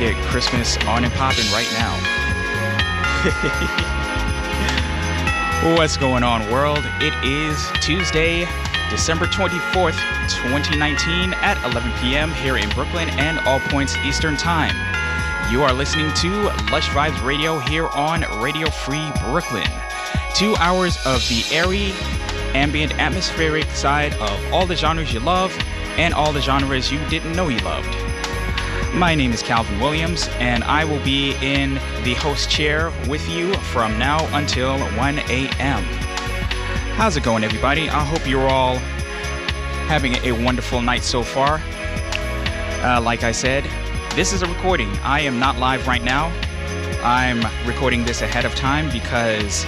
[0.00, 1.92] get Christmas on and popping right now.
[5.76, 6.88] What's going on, world?
[7.02, 8.46] It is Tuesday,
[8.88, 12.32] December 24th, 2019, at 11 p.m.
[12.32, 14.74] here in Brooklyn and all points Eastern Time.
[15.52, 19.68] You are listening to Lush Vibes Radio here on Radio Free Brooklyn.
[20.34, 21.92] Two hours of the airy,
[22.54, 25.54] ambient, atmospheric side of all the genres you love
[25.98, 28.09] and all the genres you didn't know you loved.
[28.94, 33.54] My name is Calvin Williams, and I will be in the host chair with you
[33.54, 35.84] from now until 1 a.m.
[36.96, 37.88] How's it going, everybody?
[37.88, 38.76] I hope you're all
[39.86, 41.60] having a wonderful night so far.
[42.82, 43.64] Uh, like I said,
[44.16, 44.90] this is a recording.
[45.04, 46.26] I am not live right now.
[47.04, 49.64] I'm recording this ahead of time because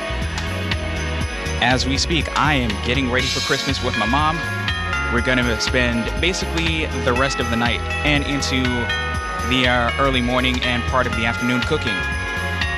[1.63, 4.37] as we speak, I am getting ready for Christmas with my mom.
[5.15, 8.63] We're going to spend basically the rest of the night and into
[9.53, 11.95] the uh, early morning and part of the afternoon cooking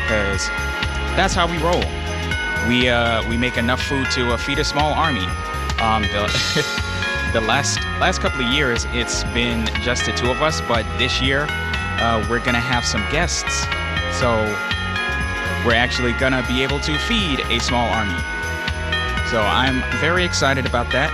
[0.03, 0.49] because
[1.15, 1.85] that's how we roll.
[2.69, 5.25] We uh, we make enough food to uh, feed a small army.
[5.81, 6.27] Um, the
[7.33, 11.23] the last last couple of years, it's been just the two of us, but this
[11.23, 13.63] year uh, we're gonna have some guests,
[14.19, 14.35] so
[15.65, 18.19] we're actually gonna be able to feed a small army.
[19.31, 21.13] So I'm very excited about that.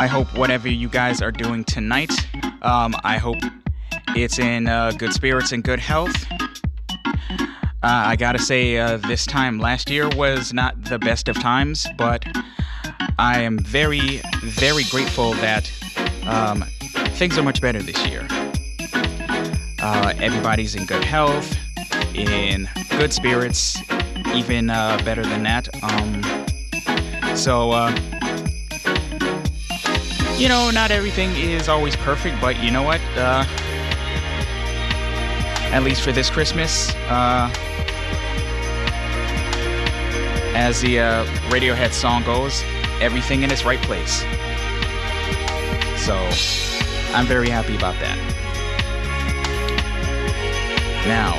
[0.00, 2.10] I hope whatever you guys are doing tonight,
[2.62, 3.38] um, I hope
[4.08, 6.14] it's in uh, good spirits and good health.
[7.82, 11.86] Uh, I gotta say, uh, this time last year was not the best of times,
[11.96, 12.24] but
[13.18, 15.70] I am very, very grateful that
[16.26, 16.64] um,
[17.14, 18.26] things are much better this year.
[19.82, 21.56] Uh, everybody's in good health,
[22.14, 23.78] in good spirits,
[24.34, 25.68] even uh, better than that.
[25.82, 28.19] Um, so, uh,
[30.40, 32.98] you know, not everything is always perfect, but you know what?
[33.14, 33.44] Uh,
[35.70, 37.52] at least for this Christmas, uh,
[40.56, 42.64] as the uh, Radiohead song goes,
[43.02, 44.20] everything in its right place.
[46.02, 46.16] So,
[47.14, 48.16] I'm very happy about that.
[51.06, 51.38] Now,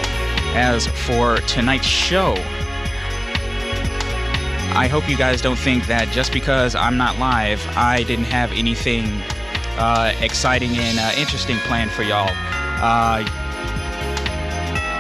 [0.55, 2.35] as for tonight's show,
[4.73, 8.51] I hope you guys don't think that just because I'm not live, I didn't have
[8.53, 9.21] anything
[9.77, 12.31] uh, exciting and uh, interesting planned for y'all.
[12.81, 13.23] Uh,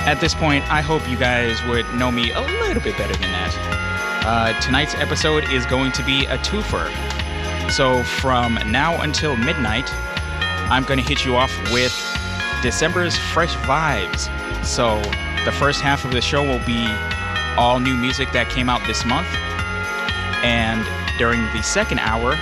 [0.05, 3.31] at this point, I hope you guys would know me a little bit better than
[3.31, 4.23] that.
[4.25, 6.91] Uh, tonight's episode is going to be a twofer.
[7.71, 9.89] So from now until midnight,
[10.69, 11.93] I'm going to hit you off with
[12.61, 14.27] December's fresh vibes.
[14.65, 15.01] So
[15.45, 16.85] the first half of the show will be
[17.57, 19.27] all new music that came out this month.
[20.43, 20.85] And
[21.17, 22.35] during the second hour,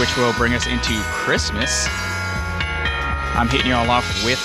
[0.00, 1.86] which will bring us into Christmas,
[3.34, 4.40] I'm hitting you all off with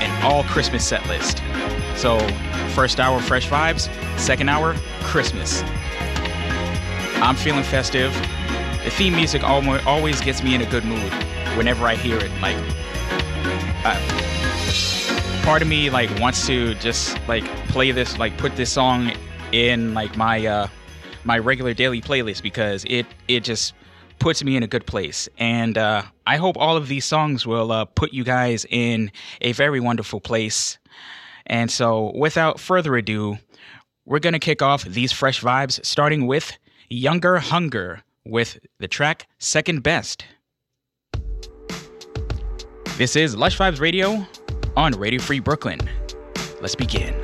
[0.00, 1.42] an all Christmas set list.
[1.96, 2.18] So,
[2.74, 3.88] first hour, fresh vibes.
[4.18, 5.62] Second hour, Christmas.
[7.22, 8.12] I'm feeling festive.
[8.84, 11.12] The theme music always gets me in a good mood
[11.56, 12.30] whenever I hear it.
[12.40, 12.56] Like,
[13.84, 13.98] uh,
[15.42, 19.12] part of me like wants to just like play this, like put this song
[19.52, 20.66] in like my uh,
[21.24, 23.74] my regular daily playlist because it it just
[24.20, 25.28] puts me in a good place.
[25.38, 29.52] And uh, I hope all of these songs will uh, put you guys in a
[29.52, 30.78] very wonderful place.
[31.46, 33.38] And so, without further ado,
[34.04, 36.56] we're going to kick off these fresh vibes, starting with
[36.88, 40.24] Younger Hunger with the track Second Best.
[42.96, 44.26] This is Lush Vibes Radio
[44.76, 45.80] on Radio Free Brooklyn.
[46.60, 47.14] Let's begin.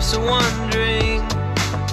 [0.00, 1.20] Lips are wondering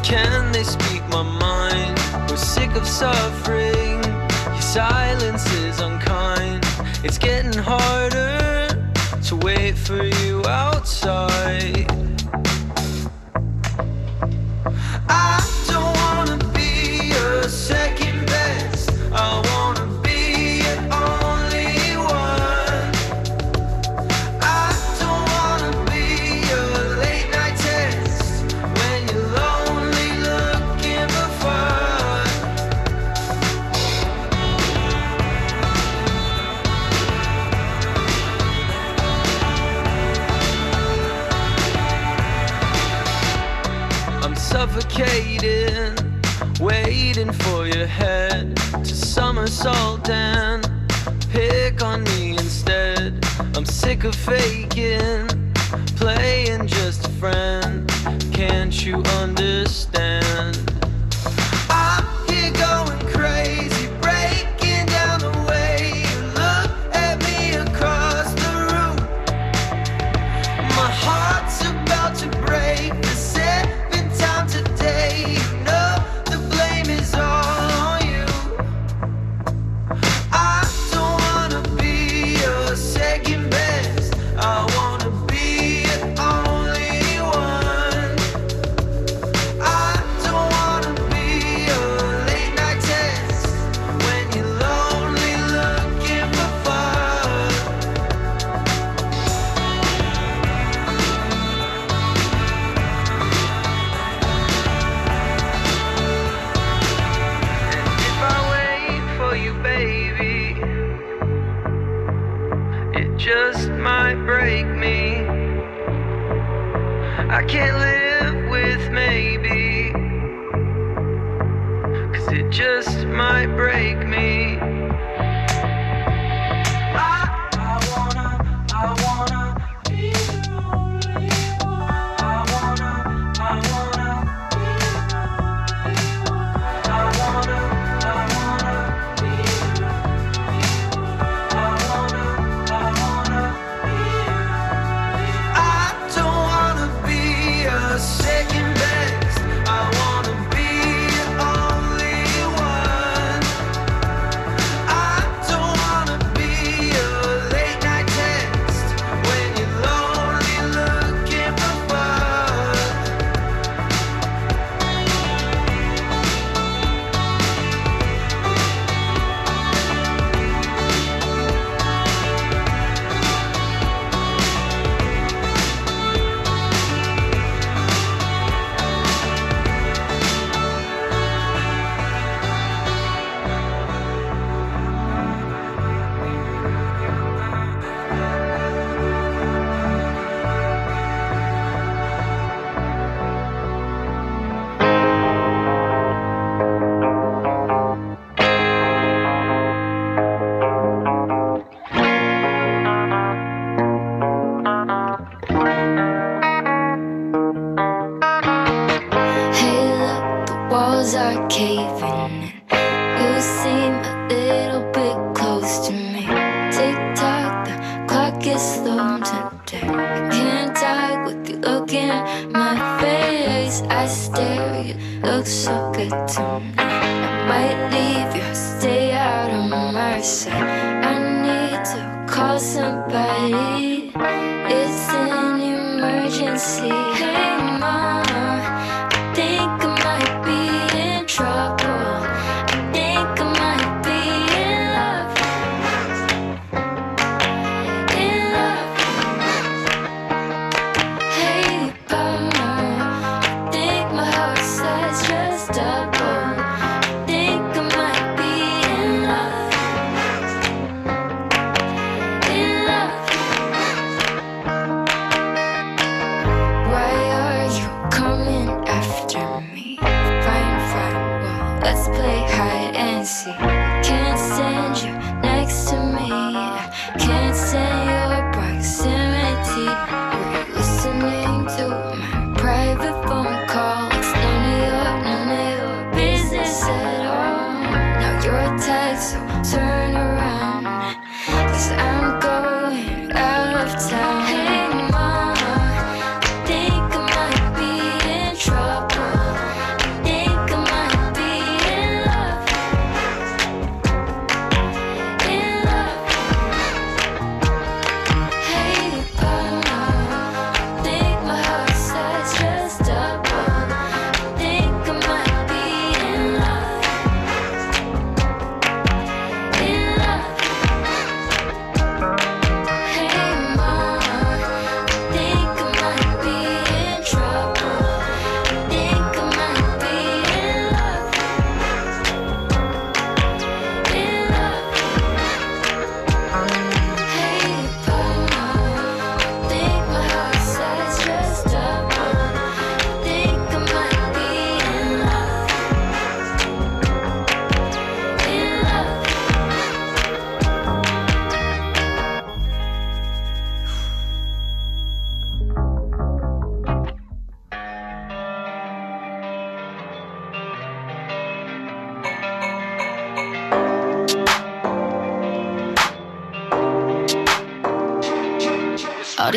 [0.01, 1.99] Can they speak my mind?
[2.29, 4.01] We're sick of suffering
[4.45, 6.63] Your silence is unkind
[7.03, 8.67] It's getting harder
[9.25, 11.91] To wait for you outside
[15.09, 15.36] I
[47.87, 50.69] head to somersault and
[51.31, 53.23] pick on me instead.
[53.55, 55.27] I'm sick of faking,
[55.95, 57.89] playing just a friend.
[58.31, 60.76] Can't you understand?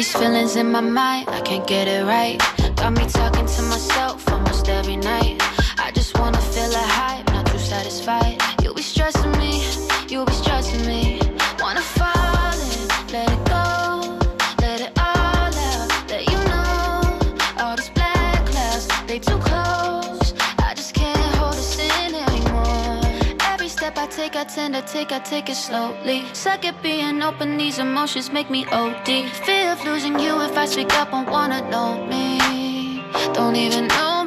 [0.01, 2.39] these feelings in my mind, I can't get it right.
[2.77, 5.37] Got me talking to myself almost every night.
[5.77, 8.41] I just wanna feel a high, not too satisfied.
[8.63, 9.53] You'll be stressing me,
[10.09, 11.21] you'll be stressing me.
[11.61, 12.81] Wanna fall in,
[13.13, 13.65] let it go,
[14.65, 15.89] let it all out.
[16.09, 20.33] Let you know, all these black clouds, they too close.
[20.69, 23.03] I just can't hold us in anymore.
[23.53, 26.25] Every step I take, I tend to take, I take it slowly.
[26.33, 29.29] Suck at being open, these emotions make me OD.
[29.45, 33.03] Feel losing you if I speak up, won't wanna know me.
[33.33, 34.20] Don't even know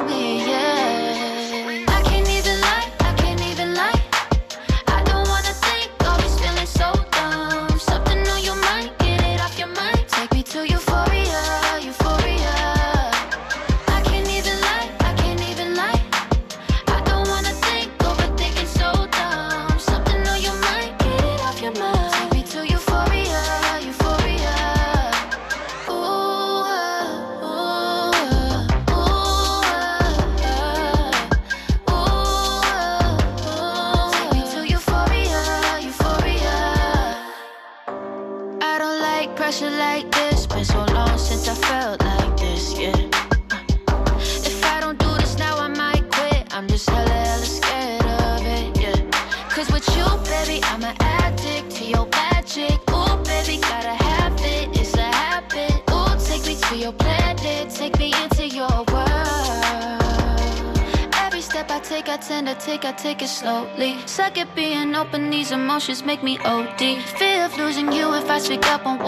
[65.84, 67.04] emotions make me OD.
[67.20, 69.00] Fear of losing you if I speak up on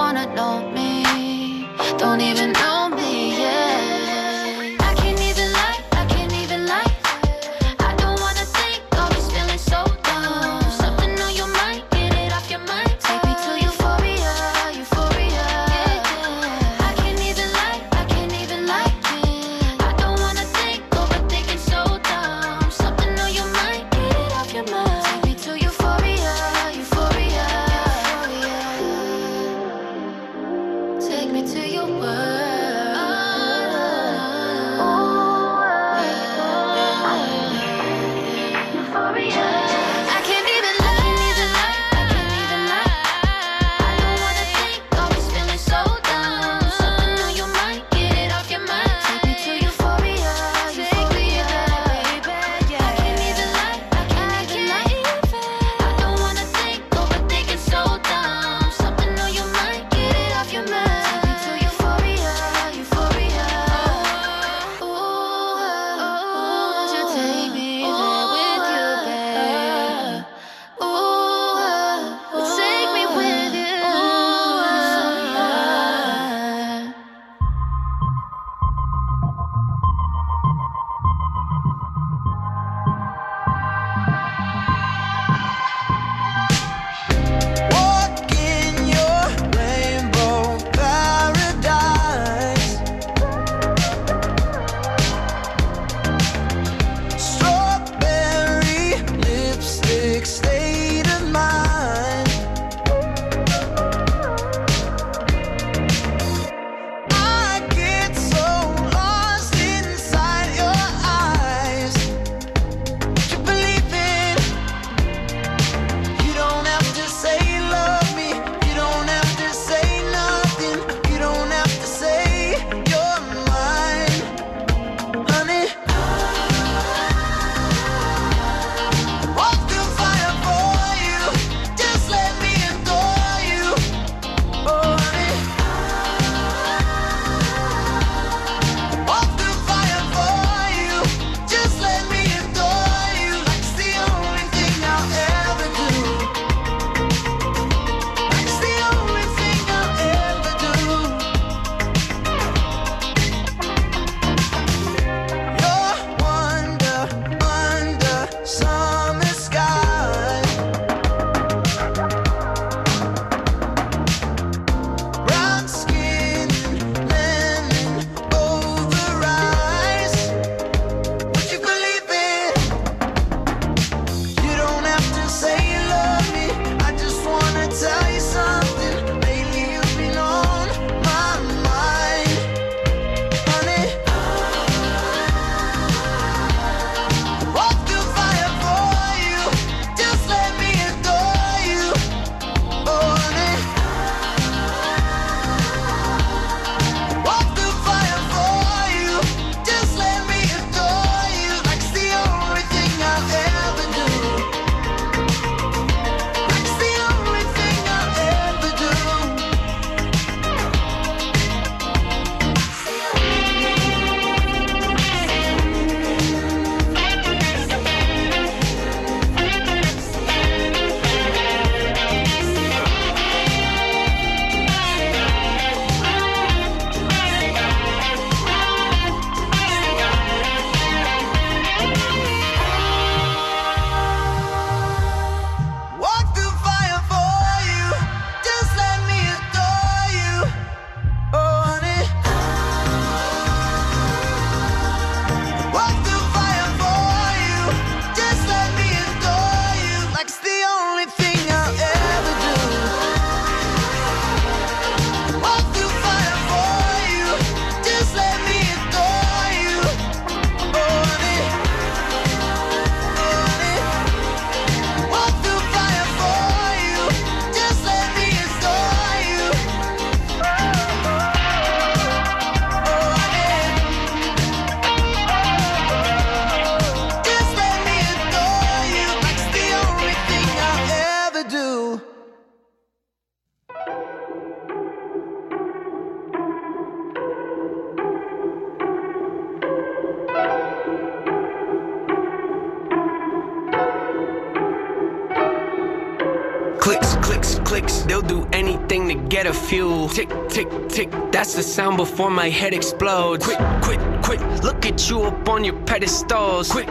[299.35, 300.07] get a few.
[300.13, 303.43] Tick, tick, tick, that's the sound before my head explodes.
[303.45, 306.71] Quick, quick, quick, look at you up on your pedestals.
[306.71, 306.87] Quick,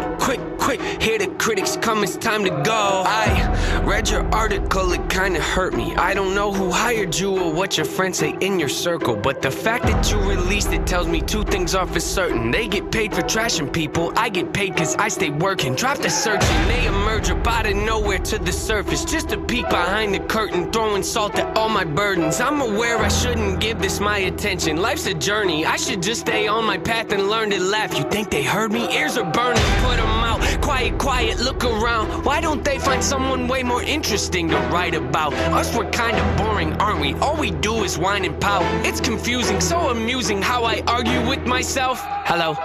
[0.64, 3.03] quick, hear the critics come, it's time to go.
[3.07, 5.94] I read your article, it kinda hurt me.
[5.96, 9.42] I don't know who hired you or what your friends say in your circle, but
[9.42, 12.50] the fact that you released it tells me two things are for certain.
[12.50, 15.74] They get paid for trashing people, I get paid cause I stay working.
[15.74, 19.05] Drop the searching, they emerge up out of nowhere to the surface.
[19.05, 22.40] Just a peek behind the curtain, throwing salt at all my burdens.
[22.40, 24.79] I'm aware I shouldn't give this my attention.
[24.79, 27.98] Life's a journey, I should just stay on my path and learn to laugh.
[27.98, 28.83] You think they heard me?
[28.96, 30.13] Ears are burning, put them.
[30.74, 32.24] Quiet, quiet, look around.
[32.24, 35.32] Why don't they find someone way more interesting to write about?
[35.54, 37.14] Us, we're kinda boring, aren't we?
[37.20, 38.64] All we do is whine and pout.
[38.84, 42.00] It's confusing, so amusing how I argue with myself.
[42.26, 42.56] Hello.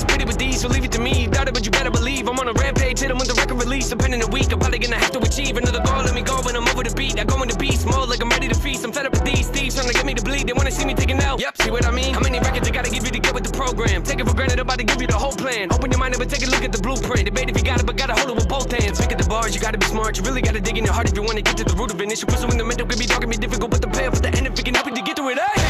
[0.00, 1.26] Spit it with these, so leave it to me.
[1.28, 3.00] Doubt it, but you better believe I'm on a rampage.
[3.00, 3.92] Hit them with the record release.
[3.92, 6.00] I'm Depending a week, I'm probably gonna have to achieve another goal.
[6.00, 7.20] Let me go when I'm over the beat.
[7.20, 8.82] I go into beast mode like I'm ready to feast.
[8.82, 10.48] I'm fed up with these thieves trying to get me to bleed.
[10.48, 11.38] They wanna see me taking out.
[11.38, 12.14] Yep, see what I mean?
[12.14, 14.02] How many records I gotta give you to get with the program?
[14.02, 15.68] Take it for granted, I'm about to give you the whole plan.
[15.70, 17.26] Open your mind up and take a look at the blueprint.
[17.26, 18.98] Debate if you got it, but gotta hold it with both hands.
[18.98, 20.16] Pick at the bars, you gotta be smart.
[20.16, 22.00] You really gotta dig in your heart if you wanna get to the root of
[22.00, 22.10] it.
[22.10, 24.32] Issue pursuing the mental could be dark and be difficult, but the payoff at the
[24.34, 25.38] end if it can help you to get through it.
[25.38, 25.69] I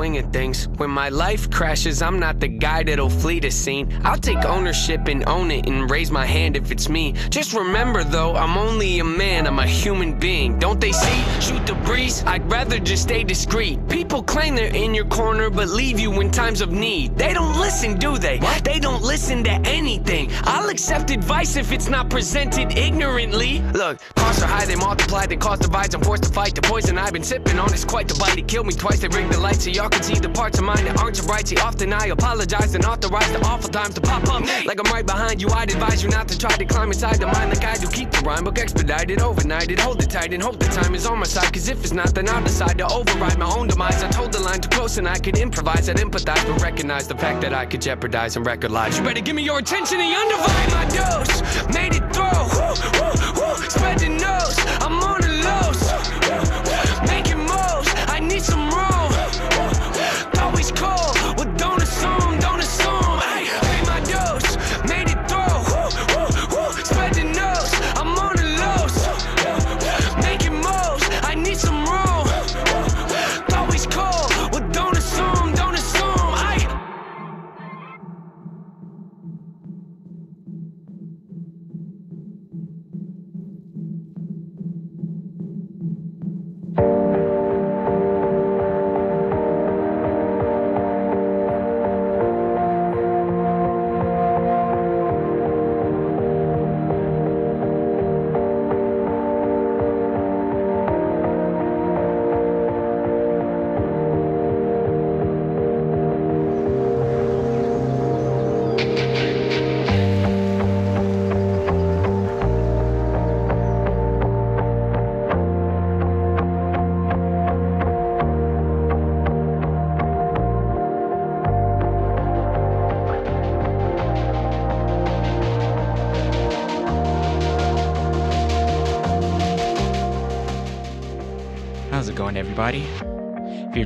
[0.00, 0.66] swing of things.
[0.78, 3.86] When my life crashes, I'm not the guy that'll flee the scene.
[4.02, 7.12] I'll take ownership and own it and raise my hand if it's me.
[7.28, 10.58] Just remember though, I'm only a man, I'm a human being.
[10.58, 11.20] Don't they see?
[11.38, 13.76] Shoot the breeze, I'd rather just stay discreet.
[13.90, 17.18] People claim they're in your corner, but leave you in times of need.
[17.18, 18.38] They don't listen, do they?
[18.38, 18.64] What?
[18.64, 20.30] They don't listen to anything.
[20.44, 23.60] I'll accept advice if it's not presented ignorantly.
[23.74, 25.94] Look, costs are high, they multiply, they cause divides.
[25.94, 27.70] I'm forced to fight the poison I've been sipping on.
[27.74, 28.38] It's quite the bite.
[28.38, 29.00] It killed me twice.
[29.00, 31.26] They rigged the lights so y'all can see the parts of mine that aren't so
[31.26, 31.48] bright.
[31.48, 34.42] See, often I apologize and authorize the awful times to pop up.
[34.64, 35.48] Like I'm right behind you.
[35.50, 37.88] I'd advise you not to try to climb inside the mind like I do.
[37.88, 39.80] Keep the rhyme book expedited, overnighted.
[39.80, 41.52] Hold it tight and hope the time is on my side.
[41.52, 44.02] Cause if it's not, then I'll decide to override my own demise.
[44.02, 45.88] I told the line too close and I could improvise.
[45.88, 48.98] I'd empathize, but recognize the fact that I could jeopardize and record lives.
[48.98, 51.42] You better give me your attention and undivided my dose.
[51.74, 52.40] Made it through.
[52.54, 53.68] Woo, woo, woo.
[53.68, 54.56] Spread the nose.
[54.80, 55.19] I'm on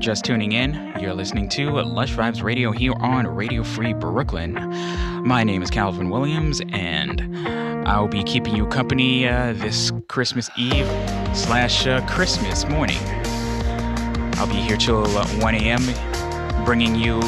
[0.05, 4.53] just tuning in, you're listening to Lush Vibes Radio here on Radio Free Brooklyn.
[5.27, 7.23] My name is Calvin Williams, and
[7.89, 10.87] I'll be keeping you company uh, this Christmas Eve
[11.33, 12.99] slash uh, Christmas morning.
[14.35, 15.83] I'll be here till uh, 1 a.m.,
[16.67, 17.21] bringing you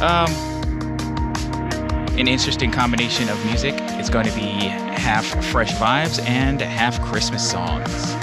[0.00, 0.32] um,
[2.16, 3.74] an interesting combination of music.
[3.76, 8.17] It's going to be half fresh vibes and half Christmas songs.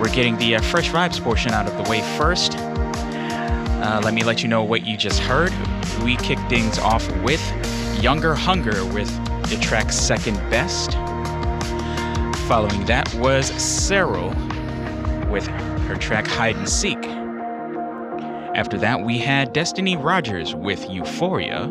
[0.00, 2.56] We're getting the uh, fresh vibes portion out of the way first.
[2.56, 5.52] Uh, let me let you know what you just heard.
[6.02, 7.42] We kicked things off with
[8.02, 9.10] Younger Hunger with
[9.50, 10.92] the track Second Best.
[12.48, 14.30] Following that was Cyril
[15.30, 17.04] with her track Hide and Seek.
[18.56, 21.68] After that, we had Destiny Rogers with Euphoria,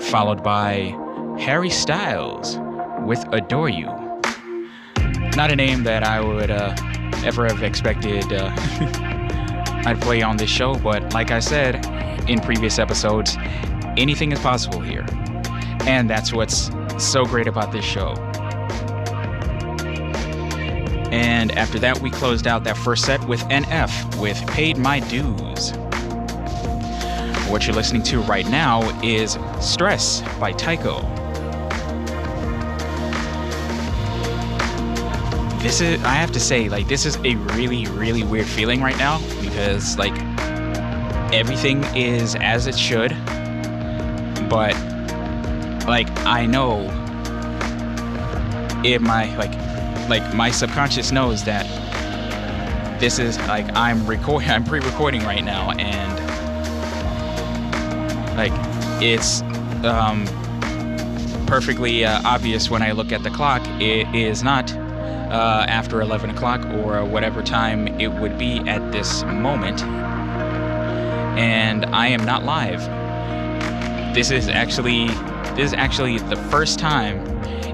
[0.00, 0.96] followed by
[1.38, 2.56] Harry Styles
[3.06, 4.01] with Adore You.
[5.36, 6.74] Not a name that I would uh,
[7.24, 8.50] ever have expected uh,
[9.84, 11.84] I'd play on this show, but like I said
[12.28, 13.36] in previous episodes,
[13.96, 15.04] anything is possible here.
[15.86, 18.14] And that's what's so great about this show.
[21.10, 25.72] And after that, we closed out that first set with NF with Paid My Dues.
[27.50, 31.21] What you're listening to right now is Stress by Tycho.
[35.62, 38.98] This is, I have to say, like, this is a really, really weird feeling right
[38.98, 40.12] now because, like,
[41.32, 43.10] everything is as it should,
[44.50, 44.74] but,
[45.86, 46.80] like, I know
[48.84, 49.52] in my, like,
[50.08, 51.64] like my subconscious knows that
[53.00, 56.12] this is like I'm recording I'm pre-recording right now and
[58.36, 58.52] like
[59.02, 59.42] it's
[59.84, 60.24] um
[61.46, 64.70] perfectly uh, obvious when I look at the clock it is not
[65.32, 69.82] uh, after 11 o'clock or whatever time it would be at this moment
[71.38, 72.80] and I am not live
[74.14, 75.06] this is actually
[75.56, 77.26] this is actually the first time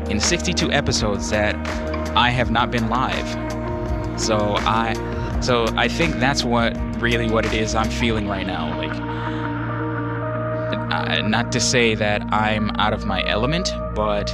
[0.09, 1.55] in 62 episodes that
[2.17, 3.29] I have not been live.
[4.21, 4.95] So I
[5.41, 8.77] so I think that's what really what it is I'm feeling right now.
[8.79, 8.93] Like
[10.91, 14.31] uh, not to say that I'm out of my element, but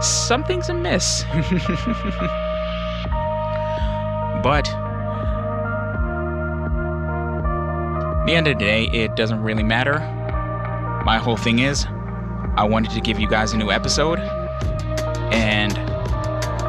[0.00, 1.24] something's amiss.
[4.42, 4.64] but
[8.26, 9.98] the end of the day, it doesn't really matter.
[11.04, 11.86] My whole thing is
[12.56, 14.18] I wanted to give you guys a new episode
[15.32, 15.74] and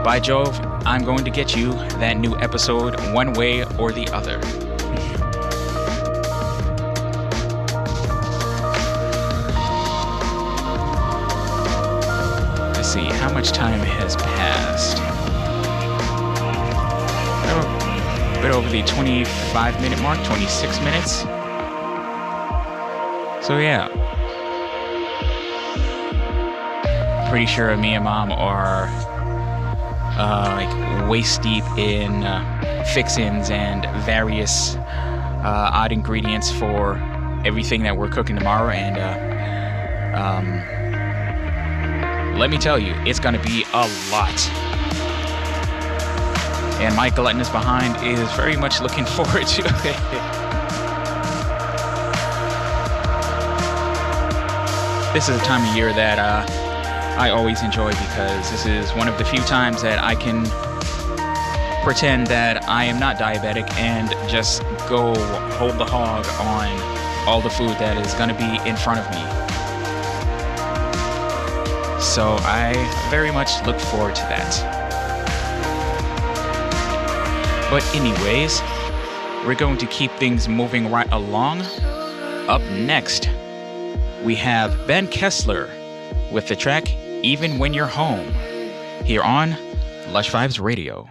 [0.04, 4.40] by Jove, I'm going to get you that new episode one way or the other.
[12.90, 14.98] See, how much time has passed?
[17.52, 21.22] Oh, a bit over the 25 minute mark, 26 minutes.
[23.46, 23.88] So, yeah.
[27.30, 28.88] pretty sure me and mom are
[30.18, 36.96] uh, like waist deep in uh, fixins and various uh, odd ingredients for
[37.46, 38.72] everything that we're cooking tomorrow.
[38.72, 40.79] And uh, um,
[42.40, 44.50] let me tell you, it's gonna be a lot.
[46.80, 50.50] And my gluttonous behind is very much looking forward to it.
[55.14, 56.46] this is a time of year that uh,
[57.20, 60.46] I always enjoy because this is one of the few times that I can
[61.84, 65.14] pretend that I am not diabetic and just go
[65.58, 69.10] hold the hog on all the food that is going to be in front of
[69.12, 69.49] me.
[72.00, 72.74] So I
[73.10, 74.80] very much look forward to that.
[77.70, 78.62] But, anyways,
[79.46, 81.62] we're going to keep things moving right along.
[82.48, 83.30] Up next,
[84.24, 85.70] we have Ben Kessler
[86.32, 86.90] with the track
[87.24, 88.32] even when you're home,
[89.04, 89.52] here on
[90.12, 91.08] Lush Vibes Radio.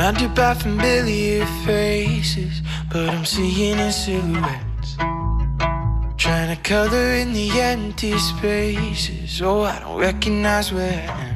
[0.00, 4.96] Surrounded by familiar faces, but I'm seeing in silhouettes.
[6.16, 9.42] Trying to color in the empty spaces.
[9.42, 11.34] Oh, I don't recognize where I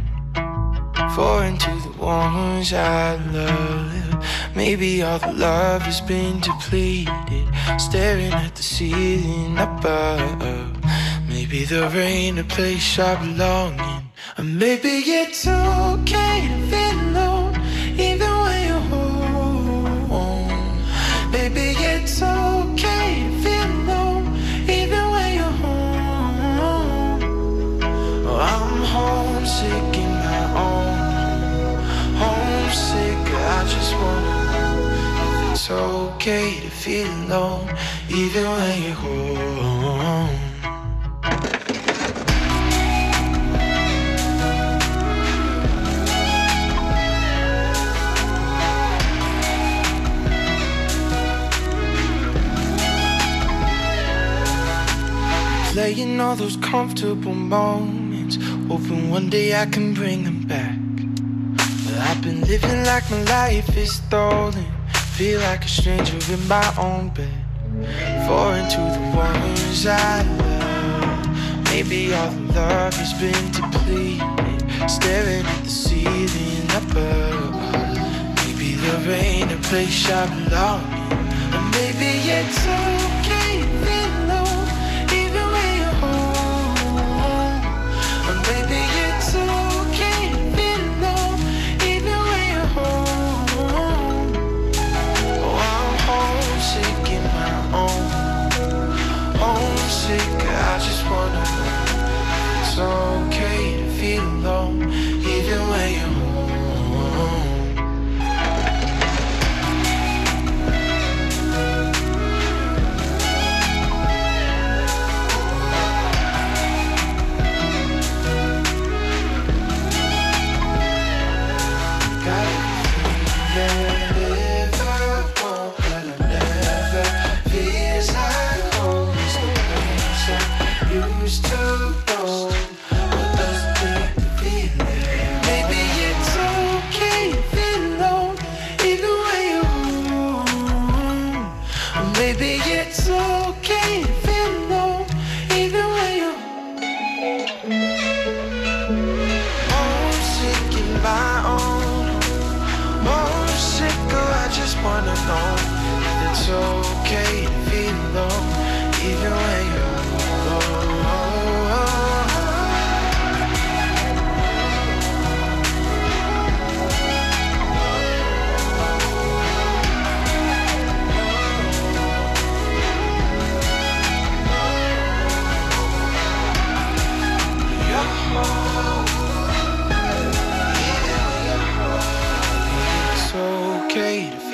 [0.97, 1.11] am.
[1.11, 4.25] Foreign to the ones I love.
[4.57, 7.47] Maybe all the love has been depleted.
[7.77, 10.83] Staring at the ceiling above.
[11.29, 14.05] Maybe there ain't a place I belong in.
[14.39, 14.89] Or maybe
[15.21, 17.34] it's okay to feel alone,
[29.45, 32.15] homesick in my own home.
[32.17, 33.25] homesick.
[33.47, 37.69] I just wanna it's okay to feel alone,
[38.09, 40.41] even when you're home.
[55.73, 58.04] Playing all those comfortable moments,
[58.69, 60.79] Hoping one day I can bring them back.
[61.85, 64.65] Well, I've been living like my life is stolen.
[65.17, 67.45] Feel like a stranger in my own bed.
[68.27, 71.65] Foreign to the ones I love.
[71.67, 74.91] Maybe all the love has been depleted.
[74.91, 77.55] Staring at the ceiling above.
[78.47, 80.83] Maybe there ain't a place I belong.
[81.53, 83.04] Or maybe it's all.
[102.79, 106.14] okay to feel alone, even when you're.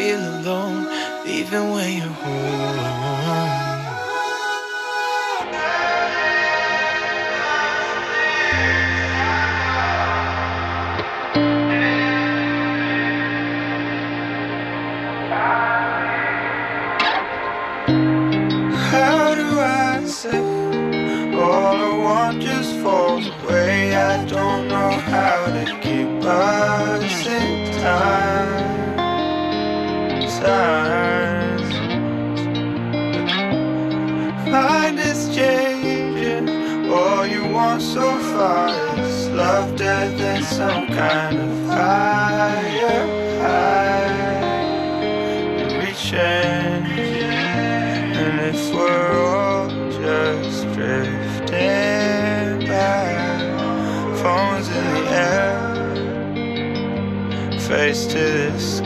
[0.01, 0.87] feel alone,
[1.27, 3.20] even when you're home.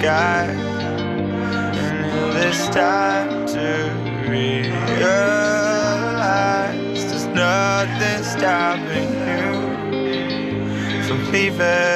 [0.05, 0.45] sky
[1.83, 3.67] And it is time to
[4.29, 4.75] realize
[7.09, 9.49] There's nothing stopping you
[11.05, 11.94] From leaving.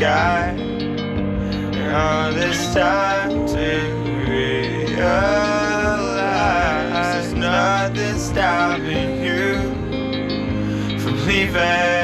[0.00, 0.56] sky.
[1.92, 3.68] All this time to
[4.30, 4.96] realize
[7.12, 9.60] there's nothing stopping you
[11.00, 11.99] from leaving.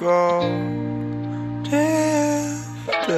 [0.00, 0.40] go
[1.62, 3.10] drifting.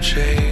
[0.00, 0.47] Change.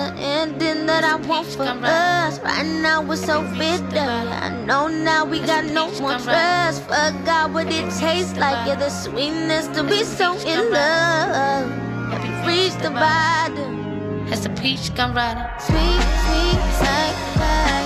[0.00, 2.38] An ending that I want for us.
[2.40, 4.10] Right now we're so bitter.
[4.46, 6.82] I know now we got no more trust.
[6.84, 8.66] Forgot what it tastes like.
[8.66, 11.70] Yeah, the sweetness to be so in love.
[12.12, 14.26] Have you reached the bottom?
[14.28, 15.44] Has the peach gone riding?
[15.58, 17.79] Sweet, sweet, like,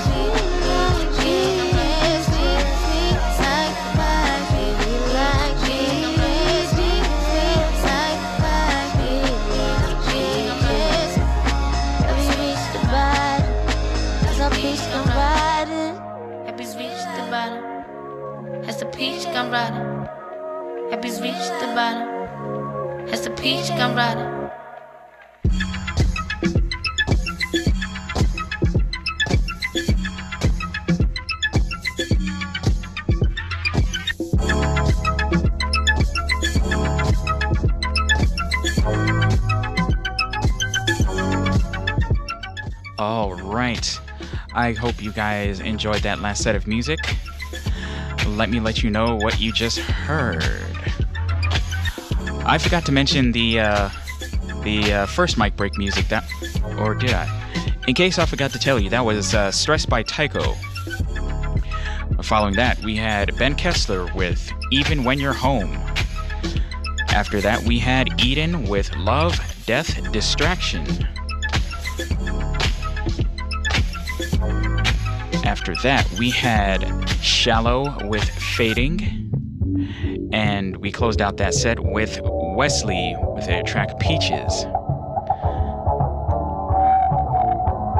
[19.45, 20.91] gone riding?
[20.91, 23.09] Have reached the bottom?
[23.09, 24.51] Has the peach gone riding?
[42.99, 44.01] All right.
[44.55, 46.99] I hope you guys enjoyed that last set of music.
[48.37, 50.43] Let me let you know what you just heard.
[52.47, 53.89] I forgot to mention the uh,
[54.65, 56.29] the uh, first mic break music that,
[56.79, 57.29] or did I?
[57.87, 60.55] In case I forgot to tell you, that was uh, "Stressed" by Tycho.
[62.23, 65.73] Following that, we had Ben Kessler with "Even When You're Home."
[67.11, 70.85] After that, we had Eden with "Love, Death, Distraction."
[75.55, 76.81] After that, we had
[77.23, 79.31] Shallou with Fading.
[80.33, 84.65] And we closed out that set with WESLEE with their track Peaches.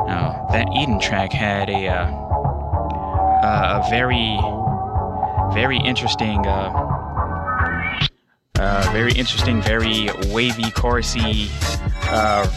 [0.09, 2.07] Now, that Eden track had a, uh,
[3.47, 4.37] uh, a very,
[5.55, 6.73] very interesting, uh,
[8.59, 11.49] uh, very interesting, very wavy, chorusy
[12.09, 12.49] uh,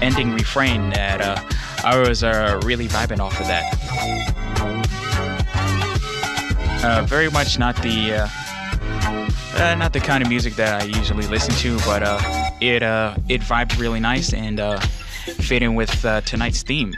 [0.00, 1.36] ending refrain that uh,
[1.84, 3.87] I was really vibing off of that.
[6.84, 8.28] Uh, very much not the uh,
[9.60, 12.20] uh, not the kind of music that I usually listen to, but uh,
[12.60, 15.90] it uh, it vibed really nice and uh, fit in with
[16.24, 16.94] tonight's theme.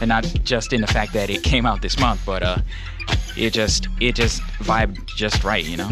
[0.00, 2.42] And not just in the fact that it came out this month, but
[3.36, 5.90] it just it just vibed just right, you know.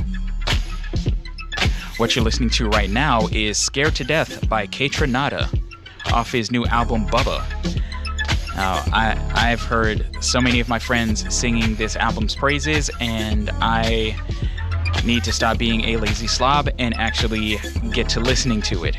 [1.99, 5.49] What you're listening to right now is "Scared to Death" by Kaytranada
[6.13, 7.45] off his new album Bubba.
[8.59, 14.17] Now, I, I've heard so many of my friends singing this album's praises, and I
[15.05, 17.59] need to stop being a lazy slob and actually
[17.93, 18.99] get to listening to it.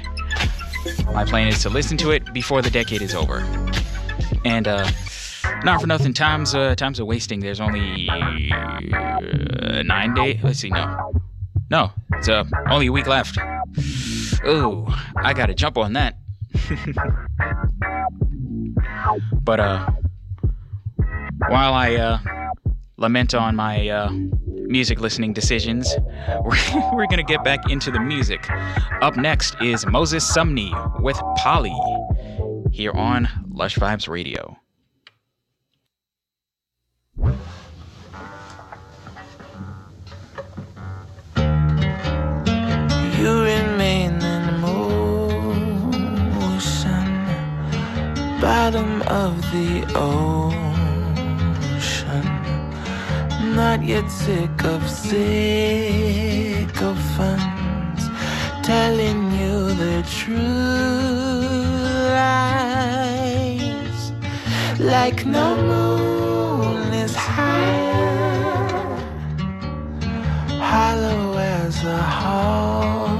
[1.07, 3.39] My plan is to listen to it before the decade is over.
[4.45, 4.89] And, uh,
[5.65, 7.41] not for nothing, time's, uh, time's a wasting.
[7.41, 10.39] There's only uh, nine days.
[10.41, 11.11] Let's see, no.
[11.69, 13.37] No, it's uh, only a week left.
[14.47, 14.87] Ooh,
[15.17, 16.15] I gotta jump on that.
[19.41, 19.89] but uh
[21.47, 22.19] while I uh
[22.99, 24.11] lament on my uh,
[24.69, 25.95] music listening decisions.
[26.43, 28.47] We're, we're gonna get back into the music.
[29.01, 31.75] Up next is Moses Sumney with Polly
[32.71, 34.57] here on Lush Vibes Radio.
[43.17, 43.68] You in
[48.41, 50.59] bottom of the ocean.
[53.55, 55.39] Not yet sick of sycophants
[58.63, 60.37] telling you the true
[62.15, 64.01] lies.
[64.79, 67.89] Like no moon is high,
[70.71, 73.19] hollow as a hallway.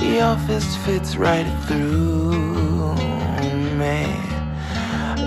[0.00, 2.31] Your fist fits right through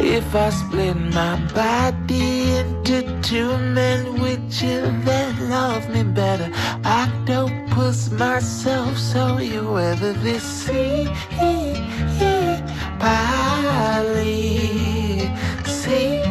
[0.08, 6.49] If I split my body into two men, would you then love me better?
[6.84, 11.10] I don't Octopus myself, so you weather this sea.
[12.99, 14.49] Polly,
[15.66, 16.24] see,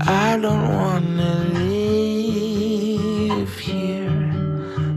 [0.01, 4.33] I don't wanna live here.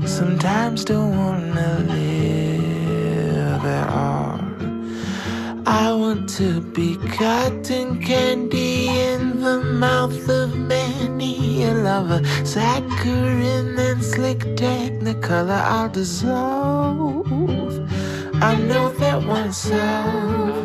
[0.07, 4.41] Sometimes don't wanna live at all.
[5.67, 8.44] I want to be cotton candy
[9.85, 12.21] mouth of many a lover.
[12.53, 17.27] Saccharine and slick technicolor, I'll dissolve.
[18.51, 20.65] I know that once I'll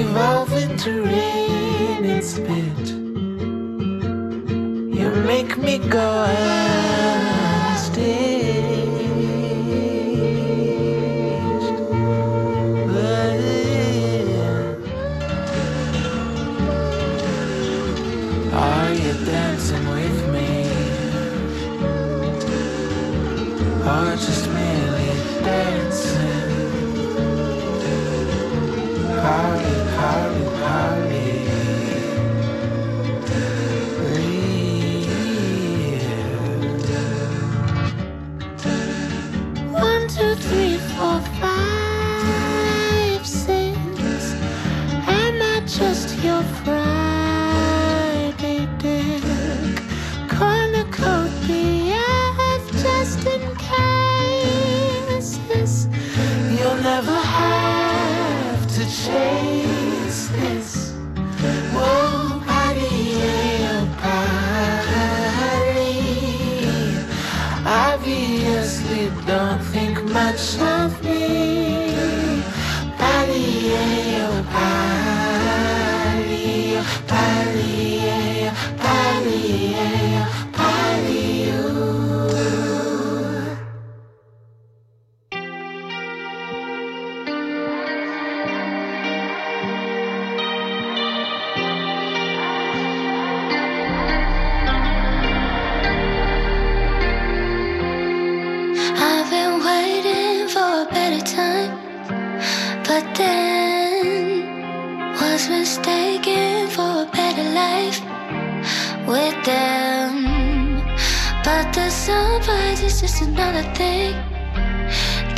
[0.00, 2.86] evolve into rain and spit.
[4.98, 6.08] You make me go
[7.76, 8.37] unstaged.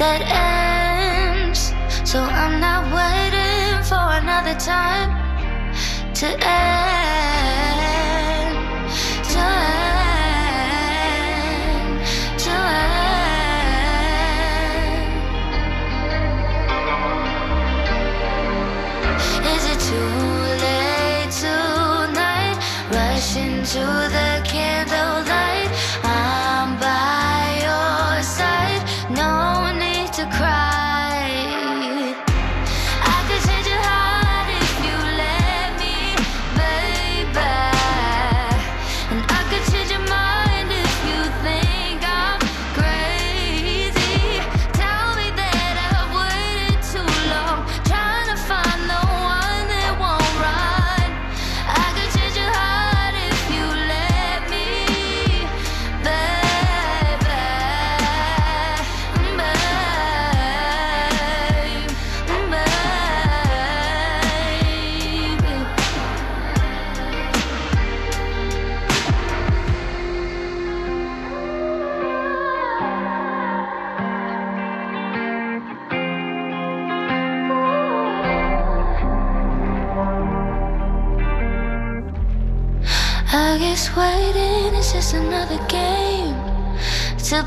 [0.01, 0.23] That
[1.45, 1.75] ends.
[2.11, 5.13] So I'm not waiting for another time
[6.15, 7.40] to end.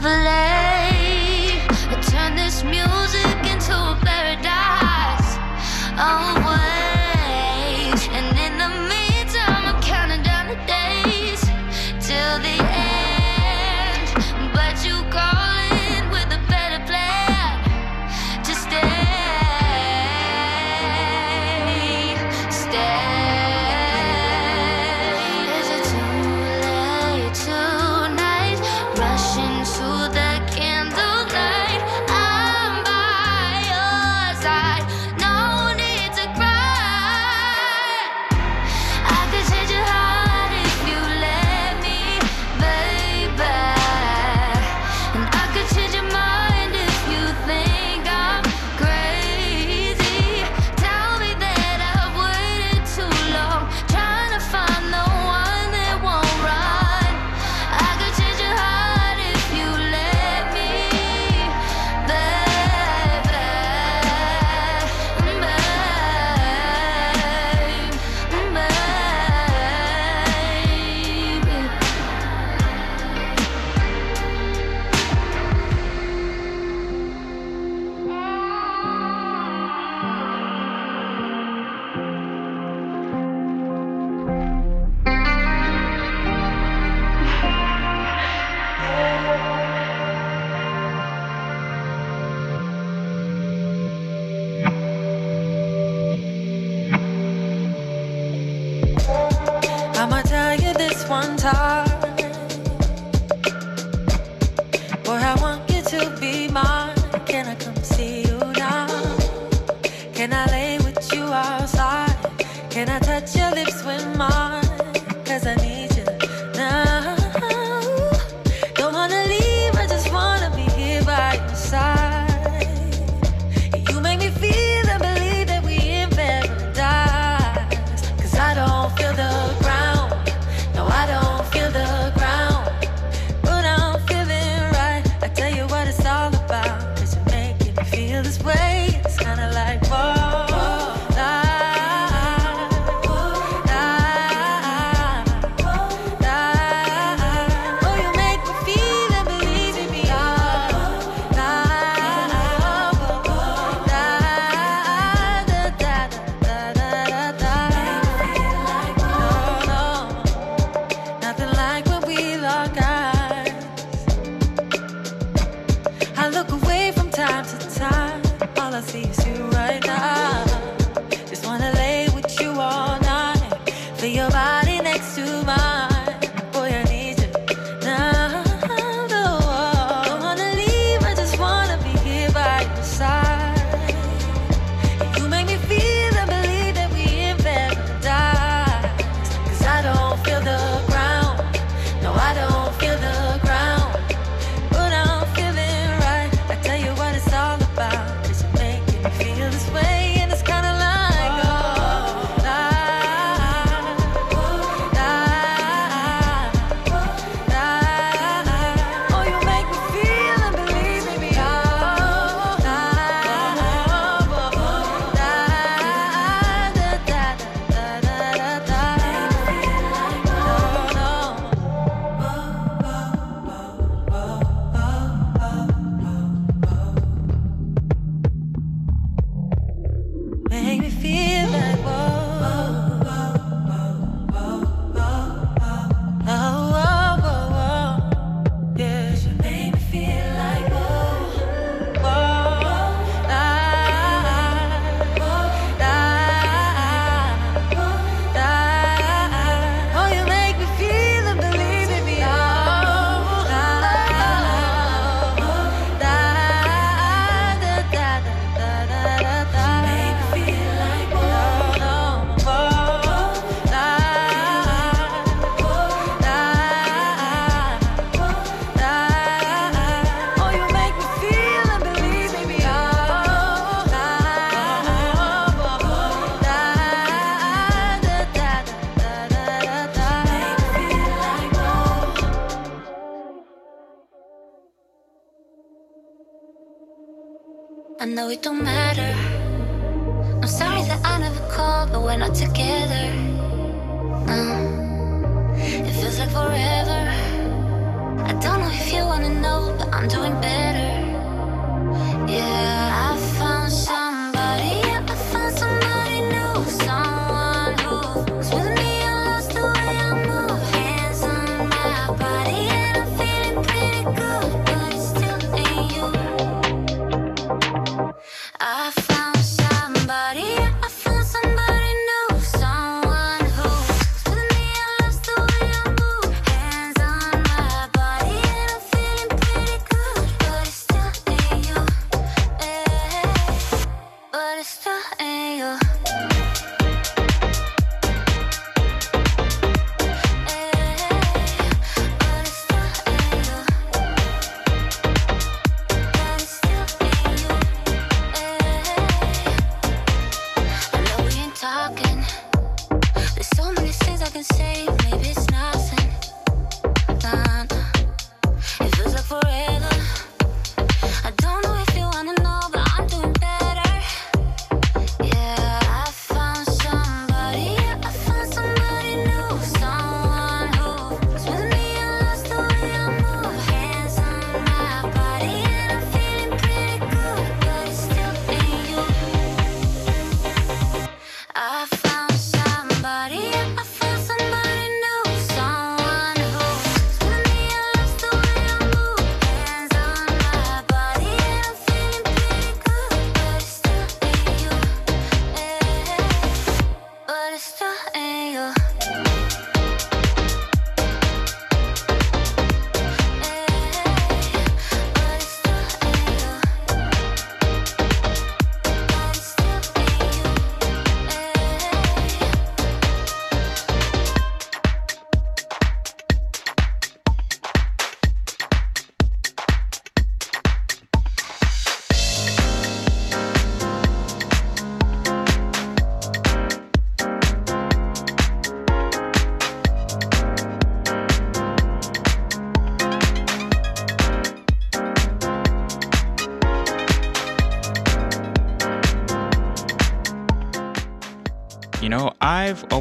[0.04, 0.63] To play.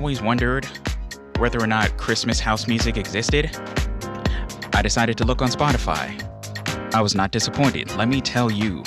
[0.02, 0.66] Always wondered
[1.38, 3.56] whether or not Christmas house music existed.
[4.74, 6.20] I decided to look on Spotify.
[6.92, 8.78] I was not disappointed, let me tell you.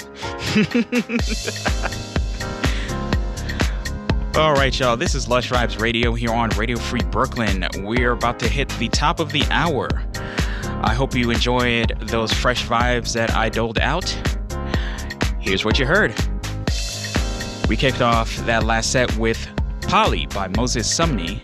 [4.35, 7.65] All right, y'all, this is Lush Vibes Radio here on Radio Free Brooklyn.
[7.77, 9.87] We're about to hit the top of the hour.
[10.81, 14.09] I hope you enjoyed those fresh vibes that I doled out.
[15.39, 16.13] Here's what you heard.
[17.69, 19.54] We kicked off that last set with
[19.95, 21.39] Polly by Moses Sumney,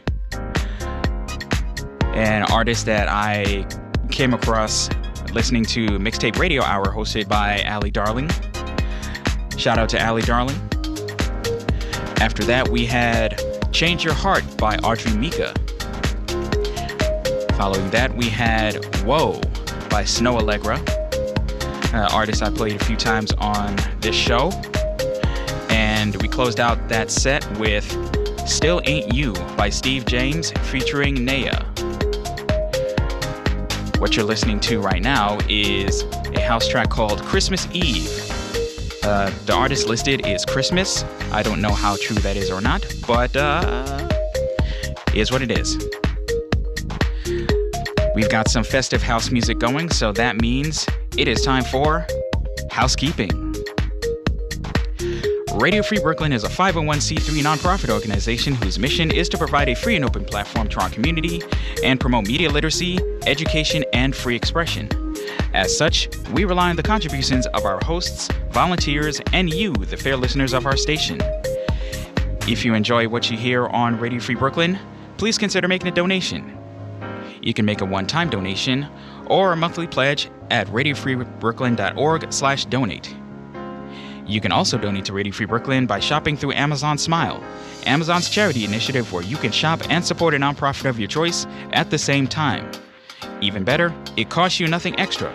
[2.13, 3.65] an artist that I
[4.09, 4.89] came across
[5.31, 8.29] listening to Mixtape Radio Hour hosted by Ali Darling.
[9.55, 10.57] Shout out to Ali Darling.
[12.19, 13.41] After that, we had
[13.71, 15.53] Change Your Heart by Audrey Mika.
[17.55, 19.39] Following that, we had Whoa
[19.89, 20.77] by Snoh Aalegra,
[21.93, 24.49] an artist I played a few times on this show.
[25.69, 28.10] And we closed out that set with
[28.51, 31.65] Still Ain't You by Steve James featuring Nea.
[33.97, 36.03] What you're listening to right now is
[36.35, 38.09] a house track called Christmas Eve.
[39.03, 41.05] Uh, the artist listed is Christmas.
[41.31, 44.09] I don't know how true that is or not, but uh,
[45.15, 45.77] is what it is.
[48.13, 50.85] We've got some festive house music going, so that means
[51.17, 52.05] it is time for
[52.69, 53.50] housekeeping.
[55.61, 59.95] Radio Free Brooklyn is a 501c3 nonprofit organization whose mission is to provide a free
[59.95, 61.43] and open platform to our community
[61.83, 62.97] and promote media literacy,
[63.27, 64.89] education, and free expression.
[65.53, 70.17] As such, we rely on the contributions of our hosts, volunteers, and you, the fair
[70.17, 71.21] listeners of our station.
[72.47, 74.79] If you enjoy what you hear on Radio Free Brooklyn,
[75.17, 76.57] please consider making a donation.
[77.39, 78.87] You can make a one-time donation
[79.27, 83.20] or a monthly pledge at radiofreebrooklyn.org/donate.
[84.31, 87.43] You can also donate to Radio Free Brooklyn by shopping through Amazon Smile,
[87.85, 91.89] Amazon's charity initiative where you can shop and support a nonprofit of your choice at
[91.89, 92.71] the same time.
[93.41, 95.33] Even better, it costs you nothing extra.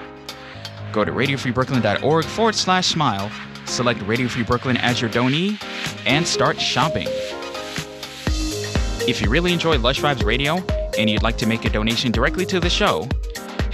[0.92, 3.30] Go to radiofreebrooklyn.org forward slash smile,
[3.66, 5.62] select Radio Free Brooklyn as your donee,
[6.06, 7.06] and start shopping.
[9.06, 10.64] If you really enjoy Lush Vibes Radio
[10.98, 13.06] and you'd like to make a donation directly to the show,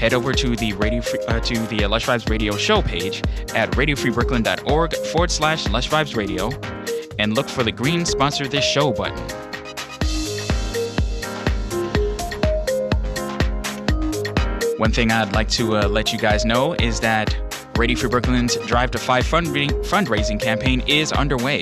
[0.03, 3.23] head over to the radio free, uh, to the Lush Vibes Radio show page
[3.55, 6.51] at radiofreebrooklyn.org forward slash Lush Vibes Radio
[7.21, 9.17] and look for the green sponsor this show button.
[14.77, 17.37] One thing I'd like to uh, let you guys know is that
[17.79, 21.61] Radio Free Brooklyn's Drive to Five fundraising campaign is underway.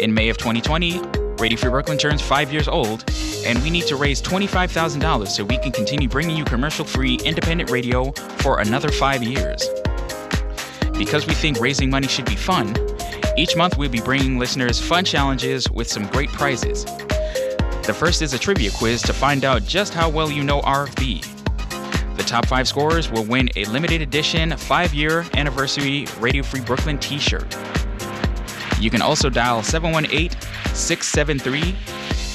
[0.00, 0.98] In May of 2020,
[1.38, 3.04] Radio Free Brooklyn turns five years old,
[3.44, 7.70] and we need to raise $25,000 so we can continue bringing you commercial free independent
[7.70, 8.12] radio
[8.42, 9.68] for another five years.
[10.98, 12.74] Because we think raising money should be fun,
[13.36, 16.84] each month we'll be bringing listeners fun challenges with some great prizes.
[17.86, 21.26] The first is a trivia quiz to find out just how well you know RFB.
[22.16, 26.98] The top five scorers will win a limited edition five year anniversary Radio Free Brooklyn
[26.98, 27.56] t shirt.
[28.78, 30.30] You can also dial 718
[30.74, 31.74] 673